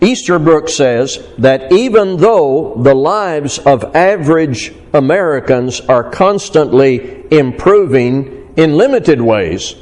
Easterbrook 0.02 0.68
says 0.68 1.24
that 1.38 1.72
even 1.72 2.18
though 2.18 2.76
the 2.76 2.96
lives 2.96 3.60
of 3.60 3.96
average 3.96 4.74
Americans 4.94 5.80
are 5.82 6.10
constantly 6.10 7.26
improving 7.32 8.52
in 8.58 8.76
limited 8.78 9.22
ways, 9.22 9.76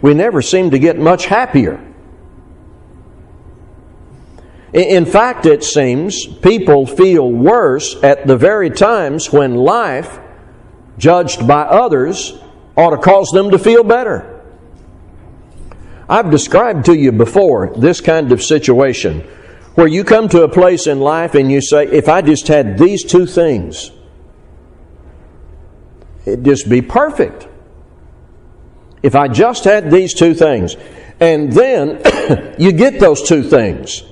we 0.00 0.14
never 0.14 0.42
seem 0.42 0.70
to 0.70 0.78
get 0.78 0.98
much 0.98 1.26
happier. 1.26 1.80
In 4.72 5.06
fact, 5.06 5.46
it 5.46 5.62
seems 5.62 6.26
people 6.26 6.86
feel 6.86 7.30
worse 7.30 7.94
at 8.02 8.26
the 8.26 8.36
very 8.36 8.70
times 8.70 9.32
when 9.32 9.54
life, 9.54 10.18
judged 10.98 11.46
by 11.46 11.62
others, 11.62 12.38
ought 12.76 12.90
to 12.90 12.98
cause 12.98 13.30
them 13.32 13.50
to 13.50 13.58
feel 13.58 13.84
better. 13.84 14.30
I've 16.08 16.30
described 16.30 16.86
to 16.86 16.94
you 16.94 17.12
before 17.12 17.72
this 17.76 18.00
kind 18.00 18.30
of 18.32 18.42
situation 18.42 19.20
where 19.74 19.86
you 19.86 20.04
come 20.04 20.28
to 20.28 20.42
a 20.42 20.48
place 20.48 20.86
in 20.86 21.00
life 21.00 21.34
and 21.34 21.50
you 21.50 21.60
say, 21.60 21.86
if 21.86 22.08
I 22.08 22.22
just 22.22 22.46
had 22.48 22.78
these 22.78 23.02
two 23.02 23.26
things, 23.26 23.90
it'd 26.26 26.44
just 26.44 26.68
be 26.68 26.82
perfect. 26.82 27.48
If 29.02 29.14
I 29.14 29.28
just 29.28 29.64
had 29.64 29.90
these 29.90 30.14
two 30.14 30.34
things. 30.34 30.76
And 31.20 31.52
then 31.52 32.00
you 32.58 32.72
get 32.72 33.00
those 33.00 33.26
two 33.26 33.42
things. 33.42 34.02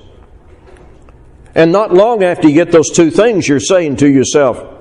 And 1.55 1.71
not 1.71 1.93
long 1.93 2.23
after 2.23 2.47
you 2.47 2.55
get 2.55 2.71
those 2.71 2.89
two 2.91 3.11
things, 3.11 3.47
you're 3.47 3.59
saying 3.59 3.97
to 3.97 4.07
yourself, 4.07 4.72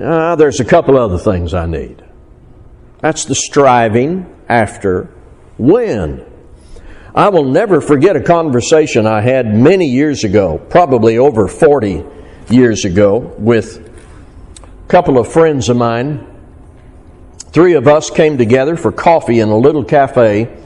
ah, 0.00 0.36
there's 0.36 0.60
a 0.60 0.64
couple 0.64 0.96
other 0.96 1.18
things 1.18 1.54
I 1.54 1.66
need. 1.66 2.02
That's 3.00 3.24
the 3.24 3.34
striving 3.34 4.34
after 4.48 5.04
when. 5.58 6.24
I 7.14 7.28
will 7.28 7.44
never 7.44 7.80
forget 7.80 8.16
a 8.16 8.22
conversation 8.22 9.06
I 9.06 9.20
had 9.20 9.54
many 9.54 9.86
years 9.86 10.24
ago, 10.24 10.58
probably 10.58 11.18
over 11.18 11.46
40 11.46 12.04
years 12.48 12.84
ago, 12.84 13.18
with 13.38 13.86
a 14.62 14.88
couple 14.88 15.18
of 15.18 15.30
friends 15.30 15.68
of 15.68 15.76
mine. 15.76 16.26
Three 17.50 17.74
of 17.74 17.86
us 17.86 18.08
came 18.08 18.38
together 18.38 18.76
for 18.76 18.92
coffee 18.92 19.40
in 19.40 19.50
a 19.50 19.58
little 19.58 19.84
cafe 19.84 20.56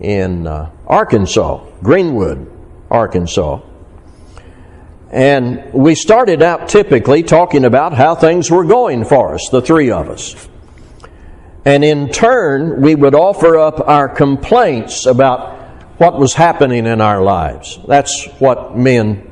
in 0.00 0.46
uh, 0.46 0.70
Arkansas, 0.86 1.64
Greenwood, 1.82 2.50
Arkansas. 2.90 3.60
And 5.14 5.72
we 5.72 5.94
started 5.94 6.42
out 6.42 6.68
typically 6.68 7.22
talking 7.22 7.64
about 7.64 7.94
how 7.94 8.16
things 8.16 8.50
were 8.50 8.64
going 8.64 9.04
for 9.04 9.36
us, 9.36 9.48
the 9.48 9.62
three 9.62 9.92
of 9.92 10.10
us. 10.10 10.48
And 11.64 11.84
in 11.84 12.08
turn, 12.08 12.82
we 12.82 12.96
would 12.96 13.14
offer 13.14 13.56
up 13.56 13.78
our 13.88 14.08
complaints 14.08 15.06
about 15.06 15.56
what 15.98 16.18
was 16.18 16.34
happening 16.34 16.86
in 16.86 17.00
our 17.00 17.22
lives. 17.22 17.78
That's 17.86 18.26
what 18.40 18.76
men 18.76 19.30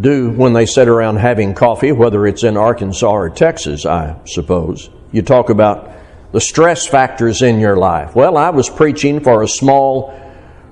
do 0.00 0.30
when 0.30 0.52
they 0.52 0.66
sit 0.66 0.88
around 0.88 1.18
having 1.18 1.54
coffee, 1.54 1.92
whether 1.92 2.26
it's 2.26 2.42
in 2.42 2.56
Arkansas 2.56 3.08
or 3.08 3.30
Texas, 3.30 3.86
I 3.86 4.16
suppose. 4.26 4.90
You 5.12 5.22
talk 5.22 5.48
about 5.48 5.92
the 6.32 6.40
stress 6.40 6.88
factors 6.88 7.40
in 7.40 7.60
your 7.60 7.76
life. 7.76 8.16
Well, 8.16 8.36
I 8.36 8.50
was 8.50 8.68
preaching 8.68 9.20
for 9.20 9.44
a 9.44 9.48
small 9.48 10.12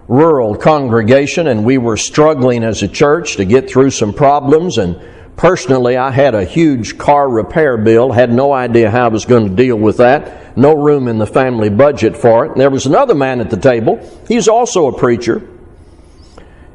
rural 0.09 0.55
congregation 0.55 1.49
and 1.49 1.64
we 1.64 1.79
were 1.79 1.97
struggling 1.97 2.62
as 2.62 2.83
a 2.83 2.88
church 2.88 3.37
to 3.37 3.45
get 3.45 3.69
through 3.69 3.90
some 3.90 4.12
problems 4.12 4.79
and 4.79 5.01
personally 5.37 5.97
I 5.97 6.11
had 6.12 6.35
a 6.35 6.45
huge 6.45 6.97
car 6.97 7.29
repair 7.29 7.77
bill, 7.77 8.12
had 8.12 8.33
no 8.33 8.53
idea 8.53 8.90
how 8.90 9.07
I 9.07 9.09
was 9.09 9.25
going 9.25 9.49
to 9.49 9.55
deal 9.55 9.77
with 9.77 9.97
that, 9.97 10.57
no 10.57 10.75
room 10.75 11.09
in 11.09 11.19
the 11.19 11.27
family 11.27 11.71
budget 11.71 12.16
for 12.16 12.47
it. 12.47 12.53
And 12.53 12.61
there 12.61 12.71
was 12.71 12.87
another 12.87 13.14
man 13.14 13.40
at 13.40 13.51
the 13.51 13.57
table, 13.57 13.99
he's 14.29 14.49
also 14.49 14.87
a 14.87 14.97
preacher. 14.97 15.42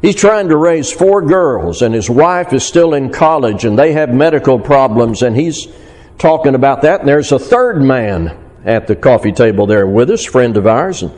He's 0.02 0.16
trying 0.16 0.50
to 0.50 0.58
raise 0.58 0.92
four 0.92 1.22
girls 1.22 1.82
and 1.82 1.94
his 1.94 2.10
wife 2.10 2.54
is 2.54 2.66
still 2.66 2.96
in 2.96 3.12
college 3.12 3.66
and 3.66 3.78
they 3.78 3.94
have 3.94 4.10
medical 4.10 4.60
problems 4.60 5.22
and 5.22 5.36
he's 5.36 5.68
talking 6.18 6.56
about 6.56 6.82
that. 6.82 7.02
And 7.02 7.10
there's 7.10 7.32
a 7.32 7.40
third 7.40 7.82
man 7.82 8.38
at 8.66 8.88
the 8.88 8.96
coffee 8.96 9.32
table 9.32 9.68
there 9.68 9.88
with 9.88 10.10
us, 10.10 10.26
friend 10.26 10.58
of 10.58 10.68
ours, 10.68 11.04
and 11.04 11.12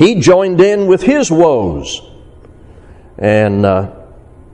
he 0.00 0.14
joined 0.14 0.62
in 0.62 0.86
with 0.86 1.02
his 1.02 1.30
woes. 1.30 2.00
And 3.18 3.66
uh, 3.66 3.94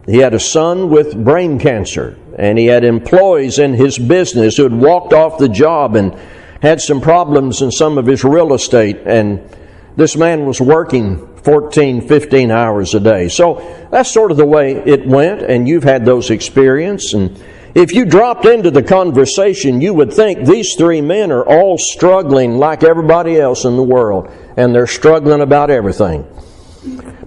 he 0.04 0.18
had 0.18 0.34
a 0.34 0.40
son 0.40 0.90
with 0.90 1.22
brain 1.24 1.60
cancer, 1.60 2.18
and 2.36 2.58
he 2.58 2.66
had 2.66 2.82
employees 2.82 3.60
in 3.60 3.72
his 3.72 3.96
business 3.96 4.56
who 4.56 4.64
had 4.64 4.72
walked 4.72 5.12
off 5.12 5.38
the 5.38 5.48
job 5.48 5.94
and 5.94 6.18
had 6.60 6.80
some 6.80 7.00
problems 7.00 7.62
in 7.62 7.70
some 7.70 7.96
of 7.96 8.06
his 8.06 8.24
real 8.24 8.54
estate. 8.54 8.98
And 9.06 9.48
this 9.94 10.16
man 10.16 10.46
was 10.46 10.60
working 10.60 11.36
14, 11.36 12.08
15 12.08 12.50
hours 12.50 12.92
a 12.94 13.00
day. 13.00 13.28
So 13.28 13.86
that's 13.92 14.12
sort 14.12 14.32
of 14.32 14.36
the 14.38 14.44
way 14.44 14.72
it 14.72 15.06
went, 15.06 15.42
and 15.42 15.68
you've 15.68 15.84
had 15.84 16.04
those 16.04 16.30
experiences. 16.30 17.40
If 17.76 17.92
you 17.92 18.06
dropped 18.06 18.46
into 18.46 18.70
the 18.70 18.82
conversation, 18.82 19.82
you 19.82 19.92
would 19.92 20.10
think 20.10 20.46
these 20.46 20.76
three 20.76 21.02
men 21.02 21.30
are 21.30 21.44
all 21.44 21.76
struggling 21.76 22.56
like 22.56 22.82
everybody 22.82 23.38
else 23.38 23.66
in 23.66 23.76
the 23.76 23.82
world, 23.82 24.32
and 24.56 24.74
they're 24.74 24.86
struggling 24.86 25.42
about 25.42 25.68
everything. 25.68 26.26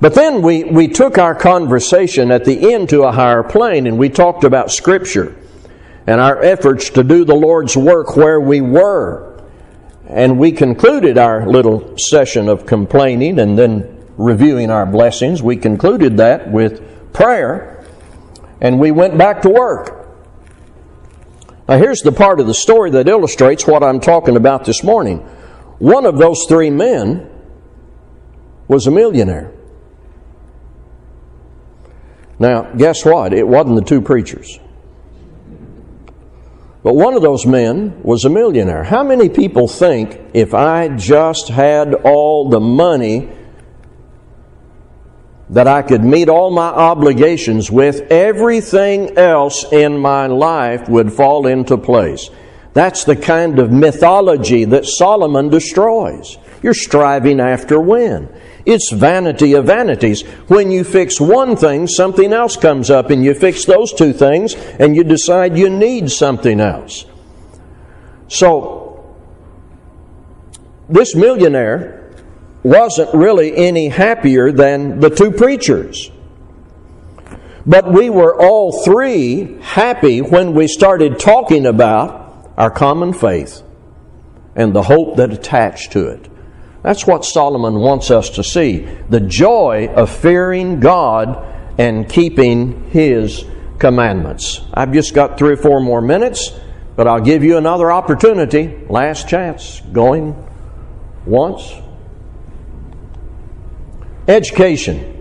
But 0.01 0.15
then 0.15 0.41
we, 0.41 0.63
we 0.63 0.87
took 0.87 1.19
our 1.19 1.35
conversation 1.35 2.31
at 2.31 2.45
the 2.45 2.73
end 2.73 2.89
to 2.89 3.03
a 3.03 3.11
higher 3.11 3.43
plane, 3.43 3.85
and 3.85 3.99
we 3.99 4.09
talked 4.09 4.43
about 4.43 4.71
Scripture 4.71 5.35
and 6.07 6.19
our 6.19 6.41
efforts 6.41 6.89
to 6.91 7.03
do 7.03 7.25
the 7.25 7.35
Lord's 7.35 7.77
work 7.77 8.17
where 8.17 8.41
we 8.41 8.59
were. 8.59 9.43
And 10.07 10.39
we 10.39 10.51
concluded 10.51 11.19
our 11.19 11.47
little 11.47 11.95
session 11.99 12.49
of 12.49 12.65
complaining 12.65 13.37
and 13.37 13.55
then 13.55 14.03
reviewing 14.17 14.71
our 14.71 14.87
blessings. 14.87 15.43
We 15.43 15.57
concluded 15.57 16.17
that 16.17 16.51
with 16.51 17.13
prayer, 17.13 17.85
and 18.59 18.79
we 18.79 18.89
went 18.89 19.15
back 19.15 19.43
to 19.43 19.49
work. 19.49 19.98
Now, 21.69 21.77
here's 21.77 22.01
the 22.01 22.11
part 22.11 22.39
of 22.39 22.47
the 22.47 22.53
story 22.55 22.89
that 22.89 23.07
illustrates 23.07 23.67
what 23.67 23.83
I'm 23.83 23.99
talking 23.99 24.35
about 24.35 24.65
this 24.65 24.83
morning. 24.83 25.19
One 25.77 26.07
of 26.07 26.17
those 26.17 26.47
three 26.49 26.71
men 26.71 27.29
was 28.67 28.87
a 28.87 28.91
millionaire. 28.91 29.51
Now, 32.39 32.73
guess 32.73 33.05
what? 33.05 33.33
It 33.33 33.47
wasn't 33.47 33.75
the 33.75 33.83
two 33.83 34.01
preachers. 34.01 34.59
But 36.81 36.95
one 36.95 37.13
of 37.13 37.21
those 37.21 37.45
men 37.45 38.01
was 38.01 38.25
a 38.25 38.31
millionaire. 38.31 38.83
How 38.83 39.03
many 39.03 39.29
people 39.29 39.67
think 39.67 40.19
if 40.33 40.55
I 40.55 40.87
just 40.87 41.49
had 41.49 41.93
all 41.93 42.49
the 42.49 42.59
money 42.59 43.29
that 45.49 45.67
I 45.67 45.81
could 45.81 46.03
meet 46.03 46.29
all 46.29 46.51
my 46.51 46.67
obligations 46.67 47.71
with, 47.71 48.01
everything 48.11 49.17
else 49.17 49.65
in 49.71 49.97
my 49.97 50.27
life 50.27 50.87
would 50.87 51.11
fall 51.11 51.47
into 51.47 51.77
place. 51.77 52.29
That's 52.73 53.03
the 53.03 53.15
kind 53.15 53.57
of 53.57 53.71
mythology 53.71 54.65
that 54.65 54.85
Solomon 54.85 55.49
destroys. 55.49 56.37
You're 56.61 56.75
striving 56.75 57.39
after 57.39 57.79
when. 57.79 58.29
It's 58.65 58.91
vanity 58.91 59.53
of 59.53 59.65
vanities. 59.65 60.21
When 60.47 60.69
you 60.69 60.83
fix 60.83 61.19
one 61.19 61.55
thing, 61.55 61.87
something 61.87 62.31
else 62.31 62.55
comes 62.55 62.91
up, 62.91 63.09
and 63.09 63.23
you 63.23 63.33
fix 63.33 63.65
those 63.65 63.91
two 63.91 64.13
things, 64.13 64.53
and 64.53 64.95
you 64.95 65.03
decide 65.03 65.57
you 65.57 65.69
need 65.69 66.11
something 66.11 66.59
else. 66.59 67.05
So, 68.27 69.15
this 70.87 71.15
millionaire 71.15 71.98
wasn't 72.63 73.13
really 73.13 73.55
any 73.55 73.89
happier 73.89 74.51
than 74.51 74.99
the 74.99 75.09
two 75.09 75.31
preachers. 75.31 76.11
But 77.65 77.91
we 77.91 78.09
were 78.09 78.39
all 78.39 78.83
three 78.83 79.59
happy 79.61 80.21
when 80.21 80.53
we 80.53 80.67
started 80.67 81.19
talking 81.19 81.65
about 81.65 82.51
our 82.57 82.71
common 82.71 83.13
faith 83.13 83.61
and 84.55 84.73
the 84.73 84.83
hope 84.83 85.17
that 85.17 85.31
attached 85.31 85.91
to 85.93 86.07
it. 86.07 86.27
That's 86.81 87.05
what 87.05 87.25
Solomon 87.25 87.75
wants 87.75 88.09
us 88.09 88.31
to 88.31 88.43
see 88.43 88.87
the 89.09 89.19
joy 89.19 89.89
of 89.93 90.09
fearing 90.09 90.79
God 90.79 91.45
and 91.77 92.09
keeping 92.09 92.89
His 92.89 93.45
commandments. 93.77 94.61
I've 94.73 94.91
just 94.91 95.13
got 95.13 95.37
three 95.37 95.53
or 95.53 95.57
four 95.57 95.79
more 95.79 96.01
minutes, 96.01 96.51
but 96.95 97.07
I'll 97.07 97.21
give 97.21 97.43
you 97.43 97.57
another 97.57 97.91
opportunity. 97.91 98.85
Last 98.89 99.27
chance. 99.29 99.81
Going 99.91 100.35
once, 101.25 101.73
Education. 104.29 105.15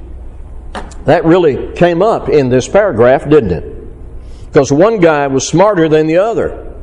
That 1.07 1.25
really 1.25 1.73
came 1.75 2.03
up 2.03 2.29
in 2.29 2.51
this 2.51 2.69
paragraph, 2.69 3.27
didn't 3.29 3.53
it? 3.53 4.47
Because 4.47 4.71
one 4.71 5.01
guy 5.01 5.27
was 5.27 5.49
smarter 5.49 5.89
than 5.89 6.07
the 6.07 6.19
other. 6.19 6.77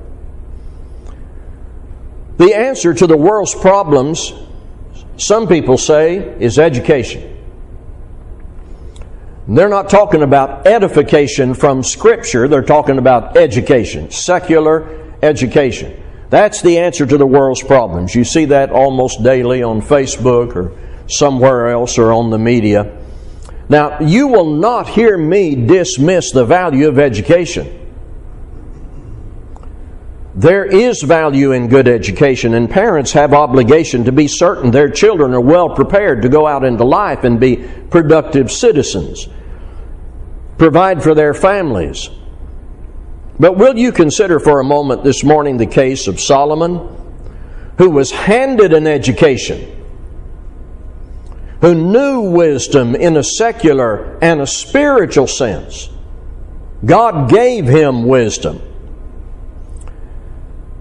The 2.38 2.56
answer 2.56 2.96
to 2.96 3.06
the 3.06 3.16
world's 3.16 3.54
problems, 3.54 4.34
some 5.18 5.48
people 5.48 5.78
say, 5.78 6.18
is 6.40 6.58
education. 6.58 7.32
They're 9.48 9.70
not 9.70 9.90
talking 9.90 10.24
about 10.24 10.66
edification 10.66 11.54
from 11.54 11.84
Scripture, 11.84 12.48
they're 12.48 12.64
talking 12.64 12.98
about 12.98 13.38
education, 13.38 14.10
secular 14.10 15.14
education. 15.22 16.02
That's 16.32 16.64
the 16.64 16.80
answer 16.80 17.06
to 17.06 17.18
the 17.18 17.28
world's 17.28 17.62
problems. 17.62 18.16
You 18.16 18.24
see 18.24 18.46
that 18.46 18.72
almost 18.72 19.22
daily 19.22 19.62
on 19.62 19.82
Facebook 19.82 20.56
or 20.56 20.76
somewhere 21.08 21.70
else 21.70 21.98
or 21.98 22.12
on 22.12 22.30
the 22.30 22.40
media. 22.40 23.02
Now, 23.68 24.00
you 24.00 24.28
will 24.28 24.54
not 24.54 24.88
hear 24.88 25.18
me 25.18 25.56
dismiss 25.56 26.32
the 26.32 26.46
value 26.46 26.88
of 26.88 27.00
education. 27.00 27.82
There 30.36 30.66
is 30.66 31.02
value 31.02 31.54
in 31.54 31.70
good 31.70 31.88
education, 31.88 32.54
and 32.54 32.70
parents 32.70 33.14
have 33.14 33.34
obligation 33.34 34.04
to 34.04 34.12
be 34.12 34.28
certain 34.28 34.70
their 34.70 34.90
children 34.90 35.34
are 35.34 35.42
well 35.42 35.70
prepared 35.70 36.22
to 36.24 36.30
go 36.30 36.46
out 36.46 36.66
into 36.66 36.84
life 36.84 37.24
and 37.24 37.40
be 37.40 37.66
productive 37.90 38.52
citizens. 38.52 39.28
Provide 40.58 41.02
for 41.02 41.16
their 41.16 41.34
families. 41.34 42.10
But 43.40 43.58
will 43.58 43.78
you 43.78 43.92
consider 43.92 44.40
for 44.40 44.60
a 44.60 44.64
moment 44.64 45.04
this 45.04 45.24
morning 45.24 45.58
the 45.58 45.66
case 45.66 46.08
of 46.08 46.20
Solomon, 46.20 46.86
who 47.78 47.90
was 47.90 48.12
handed 48.12 48.74
an 48.74 48.88
education 48.88 49.85
who 51.66 51.74
knew 51.74 52.22
wisdom 52.22 52.94
in 52.94 53.18
a 53.18 53.24
secular 53.24 54.20
and 54.22 54.40
a 54.40 54.46
spiritual 54.46 55.26
sense. 55.26 55.90
God 56.86 57.28
gave 57.28 57.66
him 57.66 58.06
wisdom. 58.06 58.62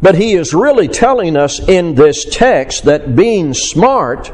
But 0.03 0.15
he 0.15 0.35
is 0.35 0.53
really 0.53 0.89
telling 0.89 1.39
us 1.39 1.59
in 1.59 1.95
this 1.95 2.27
text 2.27 2.85
that 2.85 3.17
being 3.17 3.55
smart 3.55 4.31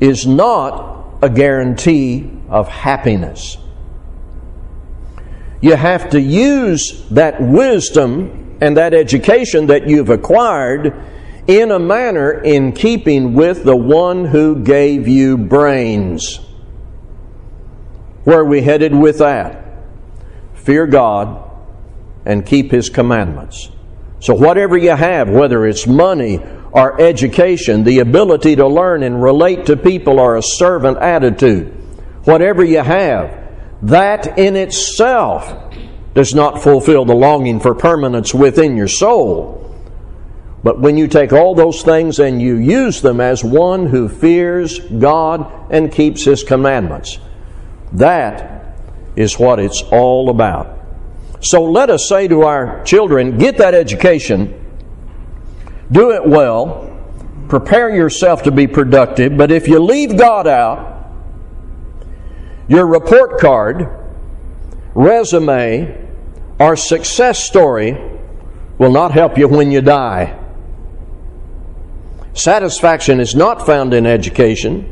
is 0.00 0.26
not 0.26 1.18
a 1.20 1.28
guarantee 1.28 2.30
of 2.48 2.68
happiness. 2.68 3.58
You 5.60 5.76
have 5.76 6.08
to 6.10 6.20
use 6.20 7.06
that 7.10 7.42
wisdom 7.42 8.56
and 8.62 8.78
that 8.78 8.94
education 8.94 9.66
that 9.66 9.86
you've 9.86 10.08
acquired 10.08 10.94
in 11.46 11.70
a 11.70 11.78
manner 11.78 12.32
in 12.32 12.72
keeping 12.72 13.34
with 13.34 13.64
the 13.64 13.76
one 13.76 14.24
who 14.24 14.62
gave 14.62 15.06
you 15.06 15.36
brains. 15.36 16.40
Where 18.24 18.40
are 18.40 18.44
we 18.44 18.62
headed 18.62 18.94
with 18.94 19.18
that? 19.18 19.62
Fear 20.54 20.86
God 20.86 21.50
and 22.24 22.46
keep 22.46 22.70
His 22.70 22.88
commandments. 22.88 23.70
So, 24.20 24.34
whatever 24.34 24.78
you 24.78 24.96
have, 24.96 25.28
whether 25.28 25.66
it's 25.66 25.86
money 25.86 26.40
or 26.72 26.98
education, 27.00 27.84
the 27.84 27.98
ability 27.98 28.56
to 28.56 28.66
learn 28.66 29.02
and 29.02 29.22
relate 29.22 29.66
to 29.66 29.76
people 29.76 30.18
or 30.18 30.36
a 30.36 30.42
servant 30.42 30.98
attitude, 30.98 31.66
whatever 32.24 32.64
you 32.64 32.80
have, 32.80 33.38
that 33.82 34.38
in 34.38 34.56
itself 34.56 35.74
does 36.14 36.34
not 36.34 36.62
fulfill 36.62 37.04
the 37.04 37.14
longing 37.14 37.60
for 37.60 37.74
permanence 37.74 38.32
within 38.32 38.76
your 38.76 38.88
soul. 38.88 39.63
But 40.64 40.80
when 40.80 40.96
you 40.96 41.08
take 41.08 41.34
all 41.34 41.54
those 41.54 41.82
things 41.82 42.18
and 42.18 42.40
you 42.40 42.56
use 42.56 43.02
them 43.02 43.20
as 43.20 43.44
one 43.44 43.84
who 43.84 44.08
fears 44.08 44.78
God 44.78 45.70
and 45.70 45.92
keeps 45.92 46.24
His 46.24 46.42
commandments, 46.42 47.18
that 47.92 48.74
is 49.14 49.38
what 49.38 49.60
it's 49.60 49.82
all 49.92 50.30
about. 50.30 50.80
So 51.42 51.64
let 51.64 51.90
us 51.90 52.08
say 52.08 52.28
to 52.28 52.44
our 52.44 52.82
children 52.82 53.36
get 53.36 53.58
that 53.58 53.74
education, 53.74 54.58
do 55.92 56.12
it 56.12 56.26
well, 56.26 56.90
prepare 57.48 57.94
yourself 57.94 58.44
to 58.44 58.50
be 58.50 58.66
productive, 58.66 59.36
but 59.36 59.50
if 59.50 59.68
you 59.68 59.78
leave 59.78 60.16
God 60.16 60.46
out, 60.46 61.12
your 62.68 62.86
report 62.86 63.38
card, 63.38 63.86
resume, 64.94 66.08
or 66.58 66.74
success 66.74 67.44
story 67.44 67.98
will 68.78 68.92
not 68.92 69.12
help 69.12 69.36
you 69.36 69.46
when 69.46 69.70
you 69.70 69.82
die. 69.82 70.40
Satisfaction 72.34 73.20
is 73.20 73.34
not 73.34 73.64
found 73.64 73.94
in 73.94 74.06
education, 74.06 74.90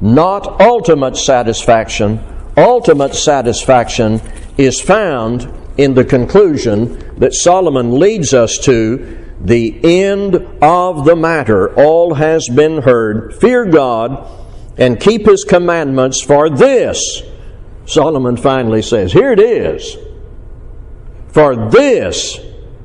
not 0.00 0.60
ultimate 0.60 1.16
satisfaction. 1.16 2.20
Ultimate 2.56 3.14
satisfaction 3.14 4.20
is 4.56 4.80
found 4.80 5.52
in 5.76 5.94
the 5.94 6.04
conclusion 6.04 7.16
that 7.18 7.34
Solomon 7.34 7.98
leads 7.98 8.34
us 8.34 8.58
to 8.58 9.24
the 9.40 9.80
end 9.82 10.36
of 10.62 11.04
the 11.04 11.16
matter. 11.16 11.74
All 11.74 12.14
has 12.14 12.48
been 12.48 12.82
heard. 12.82 13.34
Fear 13.36 13.66
God 13.66 14.28
and 14.76 15.00
keep 15.00 15.26
his 15.26 15.44
commandments, 15.44 16.22
for 16.22 16.48
this, 16.48 17.22
Solomon 17.84 18.36
finally 18.36 18.82
says, 18.82 19.12
here 19.12 19.32
it 19.32 19.40
is. 19.40 19.96
For 21.28 21.70
this 21.70 22.38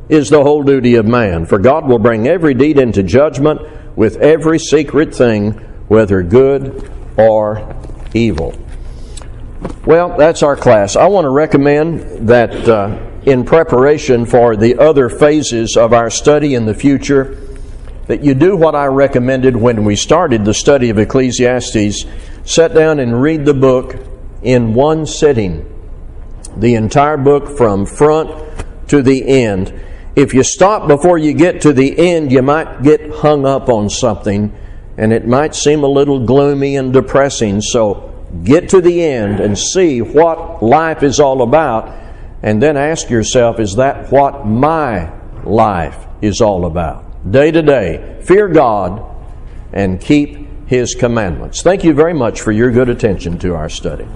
is 0.09 0.29
the 0.29 0.41
whole 0.41 0.63
duty 0.63 0.95
of 0.95 1.05
man. 1.05 1.45
For 1.45 1.57
God 1.57 1.87
will 1.87 1.99
bring 1.99 2.27
every 2.27 2.53
deed 2.53 2.77
into 2.77 3.03
judgment 3.03 3.61
with 3.95 4.17
every 4.17 4.59
secret 4.59 5.13
thing, 5.13 5.51
whether 5.87 6.23
good 6.23 6.91
or 7.17 7.75
evil. 8.13 8.53
Well, 9.85 10.17
that's 10.17 10.43
our 10.43 10.55
class. 10.55 10.95
I 10.95 11.07
want 11.07 11.25
to 11.25 11.29
recommend 11.29 12.27
that 12.29 12.67
uh, 12.67 12.97
in 13.25 13.45
preparation 13.45 14.25
for 14.25 14.55
the 14.55 14.77
other 14.77 15.09
phases 15.09 15.77
of 15.77 15.93
our 15.93 16.09
study 16.09 16.55
in 16.55 16.65
the 16.65 16.73
future, 16.73 17.37
that 18.07 18.23
you 18.23 18.33
do 18.33 18.57
what 18.57 18.75
I 18.75 18.85
recommended 18.87 19.55
when 19.55 19.85
we 19.85 19.95
started 19.95 20.43
the 20.43 20.53
study 20.53 20.89
of 20.89 20.99
Ecclesiastes. 20.99 22.05
Sit 22.43 22.73
down 22.73 22.99
and 22.99 23.21
read 23.21 23.45
the 23.45 23.53
book 23.53 23.95
in 24.41 24.73
one 24.73 25.05
sitting, 25.05 25.69
the 26.57 26.75
entire 26.75 27.17
book 27.17 27.57
from 27.57 27.85
front 27.85 28.29
to 28.89 29.01
the 29.01 29.25
end. 29.25 29.73
If 30.15 30.33
you 30.33 30.43
stop 30.43 30.87
before 30.87 31.17
you 31.17 31.33
get 31.33 31.61
to 31.61 31.73
the 31.73 31.97
end, 31.97 32.31
you 32.31 32.41
might 32.41 32.83
get 32.83 33.09
hung 33.11 33.45
up 33.45 33.69
on 33.69 33.89
something 33.89 34.53
and 34.97 35.11
it 35.11 35.27
might 35.27 35.55
seem 35.55 35.83
a 35.83 35.87
little 35.87 36.25
gloomy 36.25 36.75
and 36.75 36.93
depressing. 36.93 37.61
So 37.61 38.13
get 38.43 38.69
to 38.69 38.81
the 38.81 39.03
end 39.03 39.39
and 39.39 39.57
see 39.57 40.01
what 40.01 40.61
life 40.61 41.03
is 41.03 41.19
all 41.19 41.41
about, 41.41 41.91
and 42.41 42.61
then 42.61 42.77
ask 42.77 43.09
yourself, 43.09 43.59
is 43.59 43.75
that 43.77 44.11
what 44.11 44.45
my 44.45 45.11
life 45.43 46.05
is 46.21 46.41
all 46.41 46.65
about? 46.65 47.31
Day 47.31 47.51
to 47.51 47.61
day, 47.61 48.19
fear 48.23 48.47
God 48.47 49.03
and 49.71 49.99
keep 49.99 50.67
His 50.67 50.93
commandments. 50.93 51.63
Thank 51.63 51.83
you 51.83 51.93
very 51.93 52.13
much 52.13 52.41
for 52.41 52.51
your 52.51 52.69
good 52.69 52.89
attention 52.89 53.39
to 53.39 53.55
our 53.55 53.69
study. 53.69 54.07